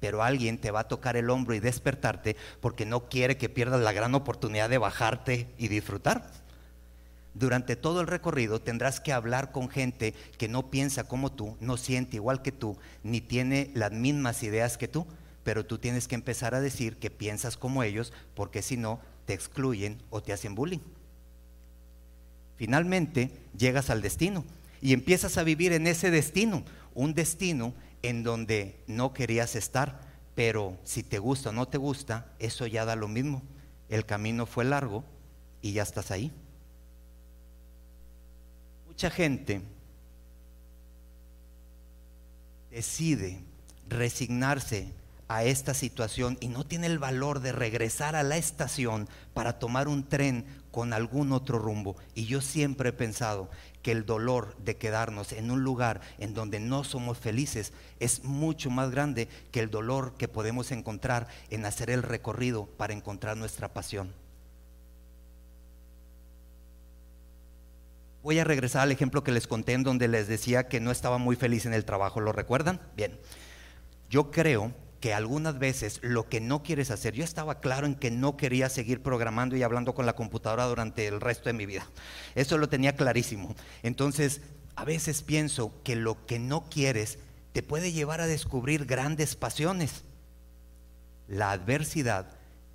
pero 0.00 0.22
alguien 0.22 0.58
te 0.58 0.70
va 0.70 0.80
a 0.80 0.88
tocar 0.88 1.16
el 1.16 1.30
hombro 1.30 1.54
y 1.54 1.60
despertarte 1.60 2.36
porque 2.60 2.86
no 2.86 3.08
quiere 3.08 3.36
que 3.36 3.48
pierdas 3.48 3.80
la 3.80 3.92
gran 3.92 4.14
oportunidad 4.14 4.70
de 4.70 4.78
bajarte 4.78 5.48
y 5.58 5.68
disfrutar 5.68 6.30
durante 7.34 7.74
todo 7.76 8.00
el 8.00 8.06
recorrido 8.06 8.60
tendrás 8.60 9.00
que 9.00 9.12
hablar 9.12 9.52
con 9.52 9.68
gente 9.68 10.14
que 10.38 10.48
no 10.48 10.70
piensa 10.70 11.04
como 11.04 11.32
tú, 11.32 11.56
no 11.60 11.76
siente 11.76 12.16
igual 12.16 12.42
que 12.42 12.52
tú, 12.52 12.78
ni 13.02 13.20
tiene 13.20 13.70
las 13.74 13.92
mismas 13.92 14.42
ideas 14.42 14.78
que 14.78 14.88
tú, 14.88 15.06
pero 15.42 15.66
tú 15.66 15.78
tienes 15.78 16.08
que 16.08 16.14
empezar 16.14 16.54
a 16.54 16.60
decir 16.60 16.96
que 16.96 17.10
piensas 17.10 17.56
como 17.56 17.82
ellos, 17.82 18.12
porque 18.34 18.62
si 18.62 18.76
no, 18.76 19.00
te 19.26 19.34
excluyen 19.34 20.00
o 20.10 20.22
te 20.22 20.32
hacen 20.32 20.54
bullying. 20.54 20.80
Finalmente 22.56 23.30
llegas 23.56 23.90
al 23.90 24.02
destino 24.02 24.44
y 24.80 24.92
empiezas 24.92 25.38
a 25.38 25.44
vivir 25.44 25.72
en 25.72 25.86
ese 25.86 26.10
destino, 26.10 26.64
un 26.94 27.14
destino 27.14 27.74
en 28.02 28.22
donde 28.22 28.82
no 28.86 29.12
querías 29.12 29.56
estar, 29.56 30.00
pero 30.34 30.76
si 30.84 31.02
te 31.02 31.18
gusta 31.18 31.50
o 31.50 31.52
no 31.52 31.66
te 31.66 31.78
gusta, 31.78 32.32
eso 32.38 32.66
ya 32.66 32.84
da 32.84 32.96
lo 32.96 33.08
mismo. 33.08 33.42
El 33.88 34.04
camino 34.04 34.46
fue 34.46 34.64
largo 34.64 35.04
y 35.62 35.72
ya 35.72 35.82
estás 35.82 36.10
ahí. 36.10 36.32
Mucha 38.86 39.10
gente 39.10 39.62
decide 42.70 43.40
resignarse 43.88 44.92
a 45.28 45.44
esta 45.44 45.74
situación 45.74 46.36
y 46.40 46.48
no 46.48 46.64
tiene 46.64 46.86
el 46.86 46.98
valor 46.98 47.40
de 47.40 47.52
regresar 47.52 48.16
a 48.16 48.22
la 48.22 48.36
estación 48.36 49.08
para 49.32 49.58
tomar 49.58 49.88
un 49.88 50.08
tren 50.08 50.44
con 50.70 50.92
algún 50.92 51.32
otro 51.32 51.58
rumbo. 51.58 51.96
Y 52.14 52.26
yo 52.26 52.40
siempre 52.40 52.90
he 52.90 52.92
pensado 52.92 53.48
que 53.82 53.92
el 53.92 54.06
dolor 54.06 54.56
de 54.58 54.76
quedarnos 54.76 55.32
en 55.32 55.50
un 55.50 55.62
lugar 55.62 56.00
en 56.18 56.34
donde 56.34 56.60
no 56.60 56.84
somos 56.84 57.18
felices 57.18 57.72
es 58.00 58.24
mucho 58.24 58.70
más 58.70 58.90
grande 58.90 59.28
que 59.52 59.60
el 59.60 59.70
dolor 59.70 60.14
que 60.18 60.28
podemos 60.28 60.72
encontrar 60.72 61.28
en 61.50 61.66
hacer 61.66 61.90
el 61.90 62.02
recorrido 62.02 62.66
para 62.66 62.94
encontrar 62.94 63.36
nuestra 63.36 63.72
pasión. 63.72 64.12
Voy 68.22 68.38
a 68.38 68.44
regresar 68.44 68.82
al 68.82 68.92
ejemplo 68.92 69.22
que 69.22 69.32
les 69.32 69.46
conté 69.46 69.74
en 69.74 69.82
donde 69.82 70.08
les 70.08 70.28
decía 70.28 70.66
que 70.66 70.80
no 70.80 70.90
estaba 70.90 71.18
muy 71.18 71.36
feliz 71.36 71.66
en 71.66 71.74
el 71.74 71.84
trabajo. 71.84 72.20
¿Lo 72.20 72.32
recuerdan? 72.32 72.80
Bien. 72.96 73.20
Yo 74.08 74.30
creo 74.30 74.72
que 75.04 75.12
algunas 75.12 75.58
veces 75.58 76.00
lo 76.00 76.30
que 76.30 76.40
no 76.40 76.62
quieres 76.62 76.90
hacer, 76.90 77.12
yo 77.12 77.24
estaba 77.24 77.60
claro 77.60 77.86
en 77.86 77.94
que 77.94 78.10
no 78.10 78.38
quería 78.38 78.70
seguir 78.70 79.02
programando 79.02 79.54
y 79.54 79.62
hablando 79.62 79.94
con 79.94 80.06
la 80.06 80.16
computadora 80.16 80.64
durante 80.64 81.06
el 81.06 81.20
resto 81.20 81.50
de 81.50 81.52
mi 81.52 81.66
vida. 81.66 81.86
Eso 82.34 82.56
lo 82.56 82.70
tenía 82.70 82.96
clarísimo. 82.96 83.54
Entonces, 83.82 84.40
a 84.76 84.84
veces 84.86 85.20
pienso 85.20 85.74
que 85.82 85.94
lo 85.94 86.24
que 86.24 86.38
no 86.38 86.70
quieres 86.70 87.18
te 87.52 87.62
puede 87.62 87.92
llevar 87.92 88.22
a 88.22 88.26
descubrir 88.26 88.86
grandes 88.86 89.36
pasiones. 89.36 90.04
La 91.28 91.50
adversidad 91.50 92.30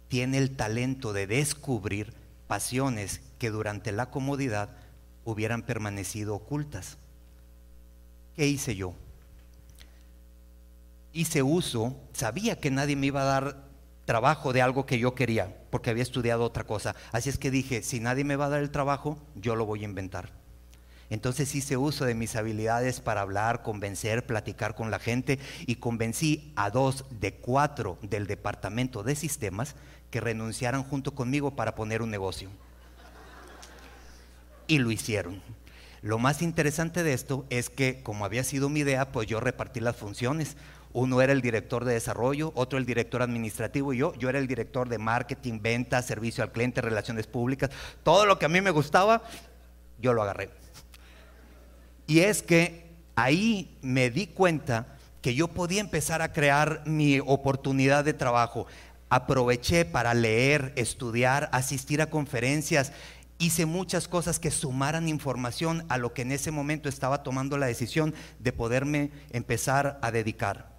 tiene 0.07 0.37
el 0.37 0.55
talento 0.55 1.13
de 1.13 1.25
descubrir 1.25 2.13
pasiones 2.45 3.21
que 3.39 3.49
durante 3.49 3.91
la 3.91 4.11
comodidad 4.11 4.69
hubieran 5.25 5.63
permanecido 5.63 6.35
ocultas. 6.35 6.99
¿Qué 8.35 8.45
hice 8.45 8.75
yo? 8.75 8.93
Hice 11.13 11.43
uso, 11.43 11.95
sabía 12.13 12.59
que 12.59 12.71
nadie 12.71 12.95
me 12.95 13.07
iba 13.07 13.21
a 13.21 13.25
dar 13.25 13.69
trabajo 14.05 14.53
de 14.53 14.61
algo 14.61 14.85
que 14.85 14.99
yo 14.99 15.15
quería, 15.15 15.55
porque 15.69 15.89
había 15.89 16.03
estudiado 16.03 16.43
otra 16.43 16.63
cosa. 16.65 16.95
Así 17.11 17.29
es 17.29 17.37
que 17.37 17.51
dije, 17.51 17.83
si 17.83 17.99
nadie 17.99 18.23
me 18.23 18.35
va 18.35 18.45
a 18.45 18.49
dar 18.49 18.61
el 18.61 18.71
trabajo, 18.71 19.17
yo 19.35 19.55
lo 19.55 19.65
voy 19.65 19.81
a 19.81 19.85
inventar. 19.85 20.31
Entonces 21.09 21.53
hice 21.55 21.75
uso 21.75 22.05
de 22.05 22.13
mis 22.13 22.35
habilidades 22.35 23.01
para 23.01 23.21
hablar, 23.21 23.63
convencer, 23.63 24.25
platicar 24.25 24.75
con 24.75 24.91
la 24.91 24.99
gente 24.99 25.39
y 25.65 25.75
convencí 25.75 26.53
a 26.55 26.69
dos 26.69 27.05
de 27.09 27.33
cuatro 27.33 27.97
del 28.01 28.27
departamento 28.27 29.01
de 29.01 29.15
sistemas 29.15 29.75
que 30.11 30.21
renunciaran 30.21 30.83
junto 30.83 31.15
conmigo 31.15 31.55
para 31.55 31.73
poner 31.73 32.03
un 32.03 32.11
negocio 32.11 32.49
y 34.69 34.77
lo 34.77 34.91
hicieron. 34.91 35.41
Lo 36.01 36.17
más 36.17 36.41
interesante 36.41 37.03
de 37.03 37.11
esto 37.11 37.45
es 37.49 37.69
que, 37.69 38.01
como 38.03 38.23
había 38.23 38.45
sido 38.45 38.69
mi 38.69 38.81
idea, 38.81 39.11
pues 39.11 39.27
yo 39.27 39.41
repartí 39.41 39.81
las 39.81 39.97
funciones. 39.97 40.55
Uno 40.91 41.21
era 41.21 41.33
el 41.33 41.41
director 41.41 41.85
de 41.85 41.93
desarrollo, 41.93 42.51
otro 42.55 42.79
el 42.79 42.85
director 42.85 43.21
administrativo 43.21 43.93
y 43.93 43.97
yo. 43.97 44.13
Yo 44.15 44.29
era 44.29 44.39
el 44.39 44.47
director 44.47 44.89
de 44.89 44.97
marketing, 44.97 45.59
ventas, 45.61 46.05
servicio 46.05 46.43
al 46.43 46.51
cliente, 46.51 46.81
relaciones 46.81 47.27
públicas. 47.27 47.69
Todo 48.03 48.25
lo 48.25 48.39
que 48.39 48.45
a 48.45 48.49
mí 48.49 48.59
me 48.61 48.71
gustaba, 48.71 49.21
yo 49.99 50.13
lo 50.13 50.23
agarré. 50.23 50.49
Y 52.07 52.21
es 52.21 52.41
que 52.41 52.89
ahí 53.15 53.77
me 53.81 54.09
di 54.09 54.27
cuenta 54.27 54.97
que 55.21 55.35
yo 55.35 55.49
podía 55.49 55.81
empezar 55.81 56.21
a 56.21 56.33
crear 56.33 56.81
mi 56.85 57.19
oportunidad 57.19 58.03
de 58.03 58.13
trabajo. 58.13 58.65
Aproveché 59.09 59.85
para 59.85 60.13
leer, 60.13 60.73
estudiar, 60.75 61.49
asistir 61.51 62.01
a 62.01 62.09
conferencias 62.09 62.93
hice 63.39 63.65
muchas 63.65 64.07
cosas 64.07 64.37
que 64.37 64.51
sumaran 64.51 65.07
información 65.07 65.85
a 65.89 65.97
lo 65.97 66.13
que 66.13 66.23
en 66.23 66.31
ese 66.31 66.51
momento 66.51 66.89
estaba 66.89 67.23
tomando 67.23 67.57
la 67.57 67.67
decisión 67.67 68.13
de 68.39 68.51
poderme 68.51 69.11
empezar 69.31 69.97
a 70.01 70.11
dedicar. 70.11 70.78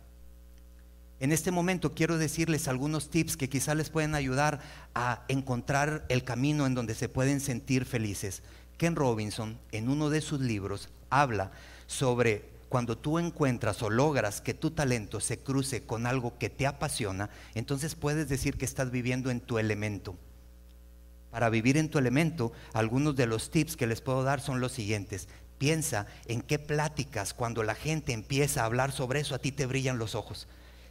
En 1.20 1.32
este 1.32 1.50
momento 1.50 1.94
quiero 1.94 2.16
decirles 2.16 2.66
algunos 2.66 3.10
tips 3.10 3.36
que 3.36 3.50
quizá 3.50 3.74
les 3.74 3.90
pueden 3.90 4.14
ayudar 4.14 4.60
a 4.94 5.22
encontrar 5.28 6.06
el 6.08 6.24
camino 6.24 6.64
en 6.64 6.74
donde 6.74 6.94
se 6.94 7.10
pueden 7.10 7.40
sentir 7.40 7.84
felices. 7.84 8.42
Ken 8.78 8.96
Robinson, 8.96 9.58
en 9.70 9.90
uno 9.90 10.08
de 10.08 10.22
sus 10.22 10.40
libros, 10.40 10.88
habla 11.10 11.52
sobre 11.86 12.48
cuando 12.70 12.96
tú 12.96 13.18
encuentras 13.18 13.82
o 13.82 13.90
logras 13.90 14.40
que 14.40 14.54
tu 14.54 14.70
talento 14.70 15.20
se 15.20 15.38
cruce 15.38 15.82
con 15.82 16.06
algo 16.06 16.38
que 16.38 16.48
te 16.48 16.66
apasiona, 16.66 17.28
entonces 17.54 17.96
puedes 17.96 18.30
decir 18.30 18.56
que 18.56 18.64
estás 18.64 18.90
viviendo 18.90 19.30
en 19.30 19.40
tu 19.40 19.58
elemento. 19.58 20.16
Para 21.30 21.50
vivir 21.50 21.76
en 21.76 21.90
tu 21.90 21.98
elemento, 21.98 22.52
algunos 22.72 23.14
de 23.14 23.26
los 23.26 23.50
tips 23.50 23.76
que 23.76 23.86
les 23.86 24.00
puedo 24.00 24.22
dar 24.22 24.40
son 24.40 24.60
los 24.60 24.72
siguientes. 24.72 25.28
Piensa 25.58 26.06
en 26.26 26.40
qué 26.40 26.58
pláticas 26.58 27.34
cuando 27.34 27.62
la 27.62 27.74
gente 27.74 28.14
empieza 28.14 28.62
a 28.62 28.64
hablar 28.64 28.90
sobre 28.90 29.20
eso 29.20 29.34
a 29.34 29.38
ti 29.38 29.52
te 29.52 29.66
brillan 29.66 29.98
los 29.98 30.14
ojos. 30.14 30.48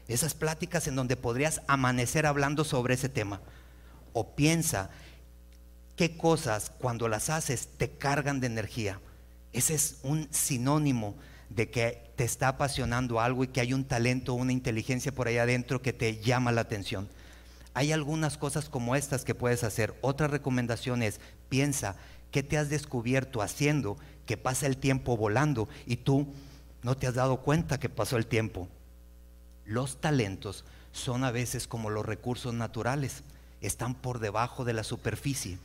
Esas 0.10 0.34
pláticas 0.34 0.88
en 0.88 0.96
donde 0.96 1.16
podrías 1.16 1.62
amanecer 1.68 2.26
hablando 2.26 2.64
sobre 2.64 2.96
ese 2.96 3.10
tema. 3.10 3.42
O 4.12 4.36
piensa 4.36 4.90
qué 5.96 6.18
cosas 6.18 6.72
cuando 6.80 7.08
las 7.08 7.30
haces 7.30 7.70
te 7.78 7.92
cargan 7.92 8.40
de 8.40 8.48
energía. 8.48 9.00
Ese 9.54 9.76
es 9.76 9.98
un 10.02 10.28
sinónimo 10.32 11.16
de 11.50 11.70
que 11.70 12.12
te 12.16 12.24
está 12.24 12.48
apasionando 12.50 13.20
algo 13.20 13.44
y 13.44 13.50
que 13.50 13.62
hay 13.62 13.72
un 13.72 13.86
talento, 13.86 14.34
una 14.34 14.52
inteligencia 14.52 15.12
por 15.12 15.28
ahí 15.28 15.38
adentro 15.38 15.82
que 15.82 15.94
te 15.94 16.18
llama 16.18 16.52
la 16.52 16.62
atención. 16.62 17.08
Hay 17.76 17.92
algunas 17.92 18.36
cosas 18.38 18.68
como 18.68 18.96
estas 18.96 19.24
que 19.24 19.36
puedes 19.36 19.64
hacer. 19.64 19.96
Otra 20.02 20.28
recomendación 20.28 21.04
es, 21.04 21.20
piensa 21.50 21.96
qué 22.32 22.42
te 22.42 22.58
has 22.58 22.70
descubierto 22.70 23.44
haciendo 23.44 23.98
que 24.26 24.38
pasa 24.38 24.66
el 24.66 24.78
tiempo 24.78 25.18
volando 25.18 25.70
y 25.86 25.98
tú 25.98 26.34
no 26.82 26.98
te 26.98 27.06
has 27.06 27.14
dado 27.14 27.42
cuenta 27.42 27.80
que 27.80 27.90
pasó 27.90 28.18
el 28.18 28.26
tiempo. 28.26 28.68
Los 29.70 30.02
talentos 30.02 30.66
son 30.94 31.24
a 31.24 31.30
veces 31.30 31.68
como 31.68 31.92
los 31.92 32.04
recursos 32.04 32.56
naturales, 32.56 33.22
están 33.62 33.94
por 33.94 34.18
debajo 34.18 34.66
de 34.66 34.74
la 34.74 34.84
superficie 34.84 35.60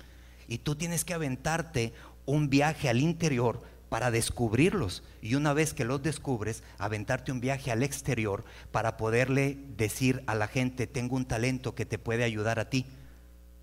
y 0.47 0.59
tú 0.59 0.75
tienes 0.75 1.07
que 1.07 1.15
aventarte 1.15 1.95
un 2.27 2.51
viaje 2.51 2.91
al 2.91 3.01
interior 3.01 3.63
para 3.89 4.11
descubrirlos 4.11 5.05
y 5.23 5.37
una 5.37 5.55
vez 5.55 5.73
que 5.73 5.87
los 5.87 6.03
descubres, 6.03 6.63
aventarte 6.77 7.33
un 7.33 7.41
viaje 7.41 7.73
al 7.73 7.83
exterior 7.83 8.45
para 8.73 8.99
poderle 8.99 9.57
decir 9.79 10.23
a 10.27 10.35
la 10.35 10.49
gente, 10.49 10.87
tengo 10.87 11.17
un 11.17 11.25
talento 11.25 11.75
que 11.75 11.87
te 11.87 11.99
puede 11.99 12.25
ayudar 12.25 12.59
a 12.59 12.69
ti. 12.69 12.85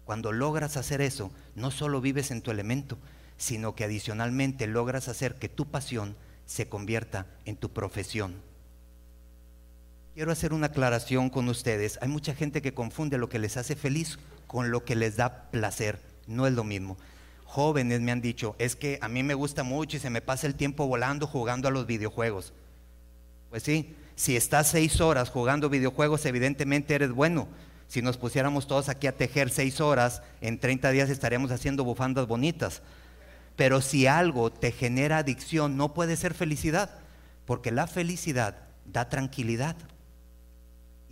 Cuando 0.06 0.32
logras 0.32 0.76
hacer 0.76 1.02
eso, 1.02 1.30
no 1.54 1.70
solo 1.70 2.02
vives 2.02 2.32
en 2.32 2.42
tu 2.42 2.50
elemento, 2.50 2.98
sino 3.38 3.76
que 3.76 3.84
adicionalmente 3.84 4.66
logras 4.66 5.08
hacer 5.08 5.36
que 5.36 5.50
tu 5.50 5.68
pasión 5.68 6.16
se 6.48 6.68
convierta 6.68 7.28
en 7.46 7.58
tu 7.58 7.70
profesión. 7.70 8.51
Quiero 10.14 10.34
hacer 10.34 10.52
una 10.52 10.68
aclaración 10.68 11.30
con 11.30 11.48
ustedes. 11.48 11.98
Hay 12.02 12.10
mucha 12.10 12.36
gente 12.36 12.62
que 12.62 12.74
confunde 12.74 13.18
lo 13.18 13.30
que 13.30 13.40
les 13.40 13.56
hace 13.56 13.78
feliz 13.78 14.20
con 14.46 14.70
lo 14.70 14.84
que 14.84 14.98
les 14.98 15.16
da 15.16 15.50
placer. 15.52 16.02
No 16.28 16.46
es 16.46 16.54
lo 16.54 16.66
mismo. 16.66 16.98
Jóvenes 17.46 18.02
me 18.02 18.12
han 18.12 18.20
dicho, 18.20 18.54
es 18.60 18.76
que 18.76 19.00
a 19.02 19.08
mí 19.08 19.24
me 19.24 19.36
gusta 19.36 19.64
mucho 19.64 19.96
y 19.96 20.02
se 20.02 20.10
me 20.10 20.22
pasa 20.22 20.48
el 20.48 20.56
tiempo 20.56 20.86
volando 20.86 21.28
jugando 21.28 21.70
a 21.70 21.72
los 21.72 21.86
videojuegos. 21.86 22.52
Pues 23.50 23.64
sí, 23.64 23.96
si 24.16 24.36
estás 24.36 24.68
seis 24.68 25.00
horas 25.00 25.30
jugando 25.30 25.70
videojuegos, 25.70 26.26
evidentemente 26.26 26.94
eres 26.94 27.12
bueno. 27.12 27.48
Si 27.88 28.02
nos 28.02 28.18
pusiéramos 28.18 28.68
todos 28.68 28.90
aquí 28.90 29.08
a 29.08 29.16
tejer 29.16 29.50
seis 29.50 29.80
horas, 29.80 30.24
en 30.42 30.60
30 30.60 30.92
días 30.92 31.10
estaríamos 31.10 31.52
haciendo 31.52 31.86
bufandas 31.86 32.28
bonitas. 32.28 32.82
Pero 33.56 33.80
si 33.80 34.08
algo 34.08 34.52
te 34.52 34.74
genera 34.74 35.20
adicción, 35.20 35.78
no 35.78 35.94
puede 35.94 36.18
ser 36.18 36.34
felicidad, 36.34 37.00
porque 37.46 37.72
la 37.72 37.88
felicidad 37.88 38.58
da 38.86 39.08
tranquilidad. 39.08 39.78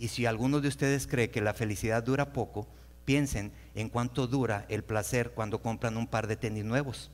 Y 0.00 0.08
si 0.08 0.26
alguno 0.26 0.60
de 0.60 0.66
ustedes 0.66 1.06
cree 1.06 1.30
que 1.30 1.40
la 1.40 1.54
felicidad 1.54 2.02
dura 2.02 2.32
poco, 2.32 2.66
piensen 3.04 3.52
en 3.76 3.88
cuánto 3.88 4.26
dura 4.26 4.66
el 4.68 4.82
placer 4.82 5.30
cuando 5.30 5.62
compran 5.62 5.96
un 5.96 6.08
par 6.08 6.26
de 6.26 6.34
tenis 6.34 6.64
nuevos. 6.64 7.12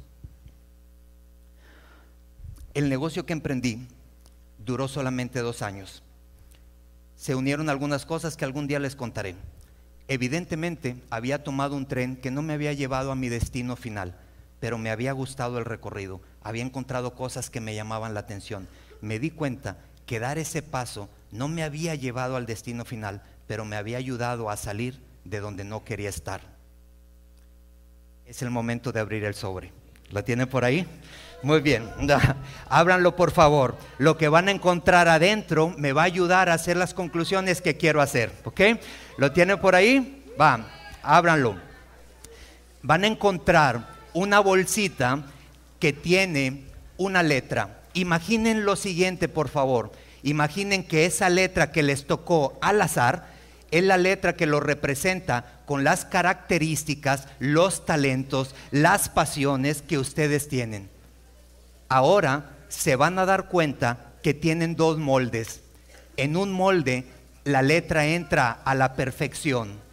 El 2.73 2.89
negocio 2.89 3.26
que 3.26 3.34
emprendí 3.34 3.87
duró 4.56 4.89
solamente 4.89 5.41
dos 5.41 5.60
años. 5.60 6.02
Se 7.15 7.34
unieron 7.34 7.69
algunas 7.69 8.06
cosas 8.06 8.39
que 8.39 8.47
algún 8.47 8.67
día 8.67 8.78
les 8.78 8.97
contaré. 8.97 9.34
Evidentemente 10.08 10.97
había 11.10 11.45
tomado 11.45 11.76
un 11.76 11.87
tren 11.87 12.17
que 12.17 12.30
no 12.30 12.41
me 12.41 12.54
había 12.54 12.73
llevado 12.73 13.13
a 13.13 13.17
mi 13.17 13.28
destino 13.28 13.76
final 13.76 14.15
pero 14.60 14.78
me 14.78 14.91
había 14.91 15.13
gustado 15.13 15.58
el 15.58 15.65
recorrido, 15.65 16.21
había 16.43 16.63
encontrado 16.63 17.15
cosas 17.15 17.50
que 17.50 17.60
me 17.60 17.75
llamaban 17.75 18.15
la 18.15 18.21
atención. 18.21 18.69
Me 19.00 19.19
di 19.19 19.30
cuenta 19.30 19.78
que 20.06 20.21
dar 20.21 20.38
ese 20.38 20.62
paso 20.62 21.08
no 21.30 21.49
me 21.49 21.62
había 21.62 21.95
llevado 21.95 22.36
al 22.36 22.47
destino 22.47 22.84
final, 22.84 23.23
pero 23.47 23.64
me 23.64 23.76
había 23.76 23.99
ayudado 23.99 24.49
a 24.49 24.56
salir 24.56 25.00
de 25.25 25.40
donde 25.40 25.64
no 25.64 25.84
quería 25.84 26.08
estar. 26.08 26.40
Es 28.25 28.42
el 28.42 28.50
momento 28.50 28.92
de 28.92 29.00
abrir 29.00 29.25
el 29.25 29.34
sobre. 29.34 29.73
¿Lo 30.10 30.25
tiene 30.25 30.47
por 30.47 30.64
ahí? 30.64 30.86
Muy 31.42 31.60
bien, 31.60 31.88
ábranlo 32.69 33.14
por 33.14 33.30
favor. 33.30 33.76
Lo 33.99 34.16
que 34.16 34.28
van 34.28 34.49
a 34.49 34.52
encontrar 34.52 35.08
adentro 35.08 35.75
me 35.76 35.92
va 35.92 36.02
a 36.02 36.06
ayudar 36.06 36.49
a 36.49 36.54
hacer 36.54 36.76
las 36.76 36.95
conclusiones 36.95 37.60
que 37.60 37.76
quiero 37.76 38.00
hacer. 38.00 38.32
¿Ok? 38.45 38.60
¿Lo 39.19 39.32
tiene 39.32 39.56
por 39.56 39.75
ahí? 39.75 40.25
Va, 40.40 40.66
ábranlo. 41.02 41.56
Van 42.82 43.04
a 43.04 43.08
encontrar 43.08 43.88
una 44.14 44.40
bolsita 44.40 45.25
que 45.78 45.92
tiene 45.92 46.64
una 46.97 47.23
letra. 47.23 47.80
Imaginen 47.97 48.65
lo 48.65 48.76
siguiente, 48.76 49.28
por 49.28 49.49
favor. 49.49 49.91
Imaginen 50.23 50.85
que 50.85 51.06
esa 51.06 51.28
letra 51.28 51.73
que 51.73 51.82
les 51.82 52.06
tocó 52.06 52.56
al 52.61 52.80
azar 52.80 53.26
es 53.71 53.82
la 53.82 53.97
letra 53.97 54.37
que 54.37 54.47
lo 54.47 54.61
representa 54.61 55.61
con 55.67 55.82
las 55.82 56.04
características, 56.04 57.26
los 57.41 57.85
talentos, 57.85 58.54
las 58.71 59.09
pasiones 59.09 59.82
que 59.82 59.99
ustedes 59.99 60.49
tienen. 60.49 60.89
Ahora 61.89 62.50
se 62.69 62.95
van 62.97 63.19
a 63.19 63.26
dar 63.26 63.49
cuenta 63.49 64.13
que 64.23 64.35
tienen 64.35 64.76
dos 64.76 64.99
moldes. 64.99 65.61
En 66.17 66.37
un 66.37 66.52
molde 66.52 67.06
la 67.45 67.63
letra 67.63 68.06
entra 68.06 68.50
a 68.65 68.75
la 68.75 68.95
perfección 68.95 69.87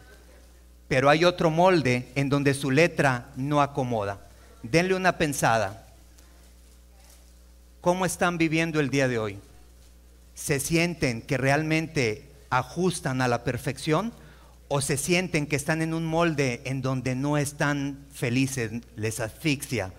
pero 0.94 1.10
hay 1.10 1.26
otro 1.26 1.50
molde 1.50 2.12
en 2.14 2.30
donde 2.30 2.54
su 2.54 2.70
letra 2.70 3.30
no 3.36 3.64
acomoda. 3.64 4.20
Denle 4.62 4.94
una 4.94 5.18
pensada. 5.18 5.83
¿Cómo 7.84 8.06
están 8.06 8.38
viviendo 8.38 8.80
el 8.80 8.90
día 8.90 9.10
de 9.10 9.20
hoy? 9.20 9.40
¿Se 10.36 10.62
sienten 10.62 11.22
que 11.22 11.36
realmente 11.38 12.32
ajustan 12.50 13.22
a 13.22 13.28
la 13.28 13.44
perfección 13.44 14.14
o 14.70 14.80
se 14.80 14.96
sienten 14.96 15.48
que 15.48 15.58
están 15.58 15.82
en 15.82 15.94
un 15.94 16.06
molde 16.06 16.62
en 16.64 16.82
donde 16.82 17.14
no 17.14 17.38
están 17.38 18.06
felices, 18.10 18.72
les 18.96 19.20
asfixia? 19.20 19.92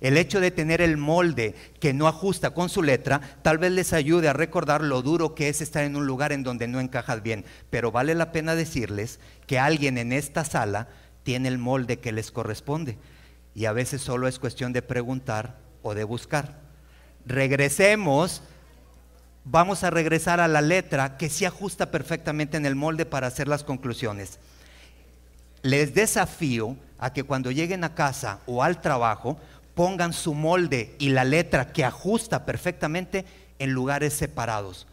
El 0.00 0.16
hecho 0.16 0.40
de 0.40 0.50
tener 0.50 0.80
el 0.80 0.96
molde 0.96 1.54
que 1.78 1.92
no 1.92 2.08
ajusta 2.08 2.54
con 2.54 2.70
su 2.70 2.82
letra, 2.82 3.20
tal 3.42 3.58
vez 3.58 3.70
les 3.70 3.92
ayude 3.92 4.28
a 4.28 4.32
recordar 4.32 4.80
lo 4.80 5.02
duro 5.02 5.34
que 5.34 5.50
es 5.50 5.60
estar 5.60 5.84
en 5.84 5.96
un 5.96 6.06
lugar 6.06 6.32
en 6.32 6.42
donde 6.42 6.68
no 6.68 6.80
encajas 6.80 7.22
bien. 7.22 7.44
Pero 7.68 7.92
vale 7.92 8.14
la 8.14 8.32
pena 8.32 8.54
decirles 8.54 9.20
que 9.46 9.58
alguien 9.58 9.98
en 9.98 10.14
esta 10.14 10.46
sala 10.46 10.88
tiene 11.22 11.48
el 11.48 11.58
molde 11.58 11.98
que 11.98 12.12
les 12.12 12.30
corresponde. 12.30 12.96
Y 13.54 13.66
a 13.66 13.72
veces 13.72 14.00
solo 14.00 14.26
es 14.26 14.38
cuestión 14.38 14.72
de 14.72 14.80
preguntar 14.80 15.58
o 15.82 15.94
de 15.94 16.04
buscar. 16.04 16.65
Regresemos, 17.26 18.40
vamos 19.44 19.82
a 19.82 19.90
regresar 19.90 20.38
a 20.38 20.46
la 20.46 20.60
letra 20.60 21.16
que 21.16 21.28
se 21.28 21.44
ajusta 21.44 21.90
perfectamente 21.90 22.56
en 22.56 22.66
el 22.66 22.76
molde 22.76 23.04
para 23.04 23.26
hacer 23.26 23.48
las 23.48 23.64
conclusiones. 23.64 24.38
Les 25.62 25.92
desafío 25.92 26.76
a 26.98 27.12
que 27.12 27.24
cuando 27.24 27.50
lleguen 27.50 27.82
a 27.82 27.96
casa 27.96 28.38
o 28.46 28.62
al 28.62 28.80
trabajo, 28.80 29.38
pongan 29.74 30.12
su 30.12 30.34
molde 30.34 30.94
y 31.00 31.08
la 31.08 31.24
letra 31.24 31.72
que 31.72 31.84
ajusta 31.84 32.46
perfectamente 32.46 33.24
en 33.58 33.72
lugares 33.72 34.14
separados. 34.14 34.86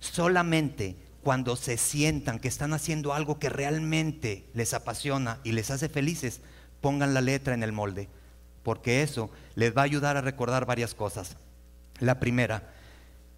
Solamente 0.00 0.96
cuando 1.22 1.56
se 1.56 1.78
sientan 1.78 2.38
que 2.38 2.48
están 2.48 2.74
haciendo 2.74 3.14
algo 3.14 3.38
que 3.38 3.48
realmente 3.48 4.44
les 4.52 4.74
apasiona 4.74 5.38
y 5.44 5.52
les 5.52 5.70
hace 5.70 5.88
felices, 5.88 6.42
pongan 6.82 7.14
la 7.14 7.22
letra 7.22 7.54
en 7.54 7.62
el 7.62 7.72
molde, 7.72 8.08
porque 8.62 9.02
eso 9.02 9.30
les 9.54 9.74
va 9.74 9.80
a 9.80 9.84
ayudar 9.84 10.18
a 10.18 10.22
recordar 10.22 10.66
varias 10.66 10.94
cosas. 10.94 11.36
La 12.00 12.18
primera, 12.18 12.72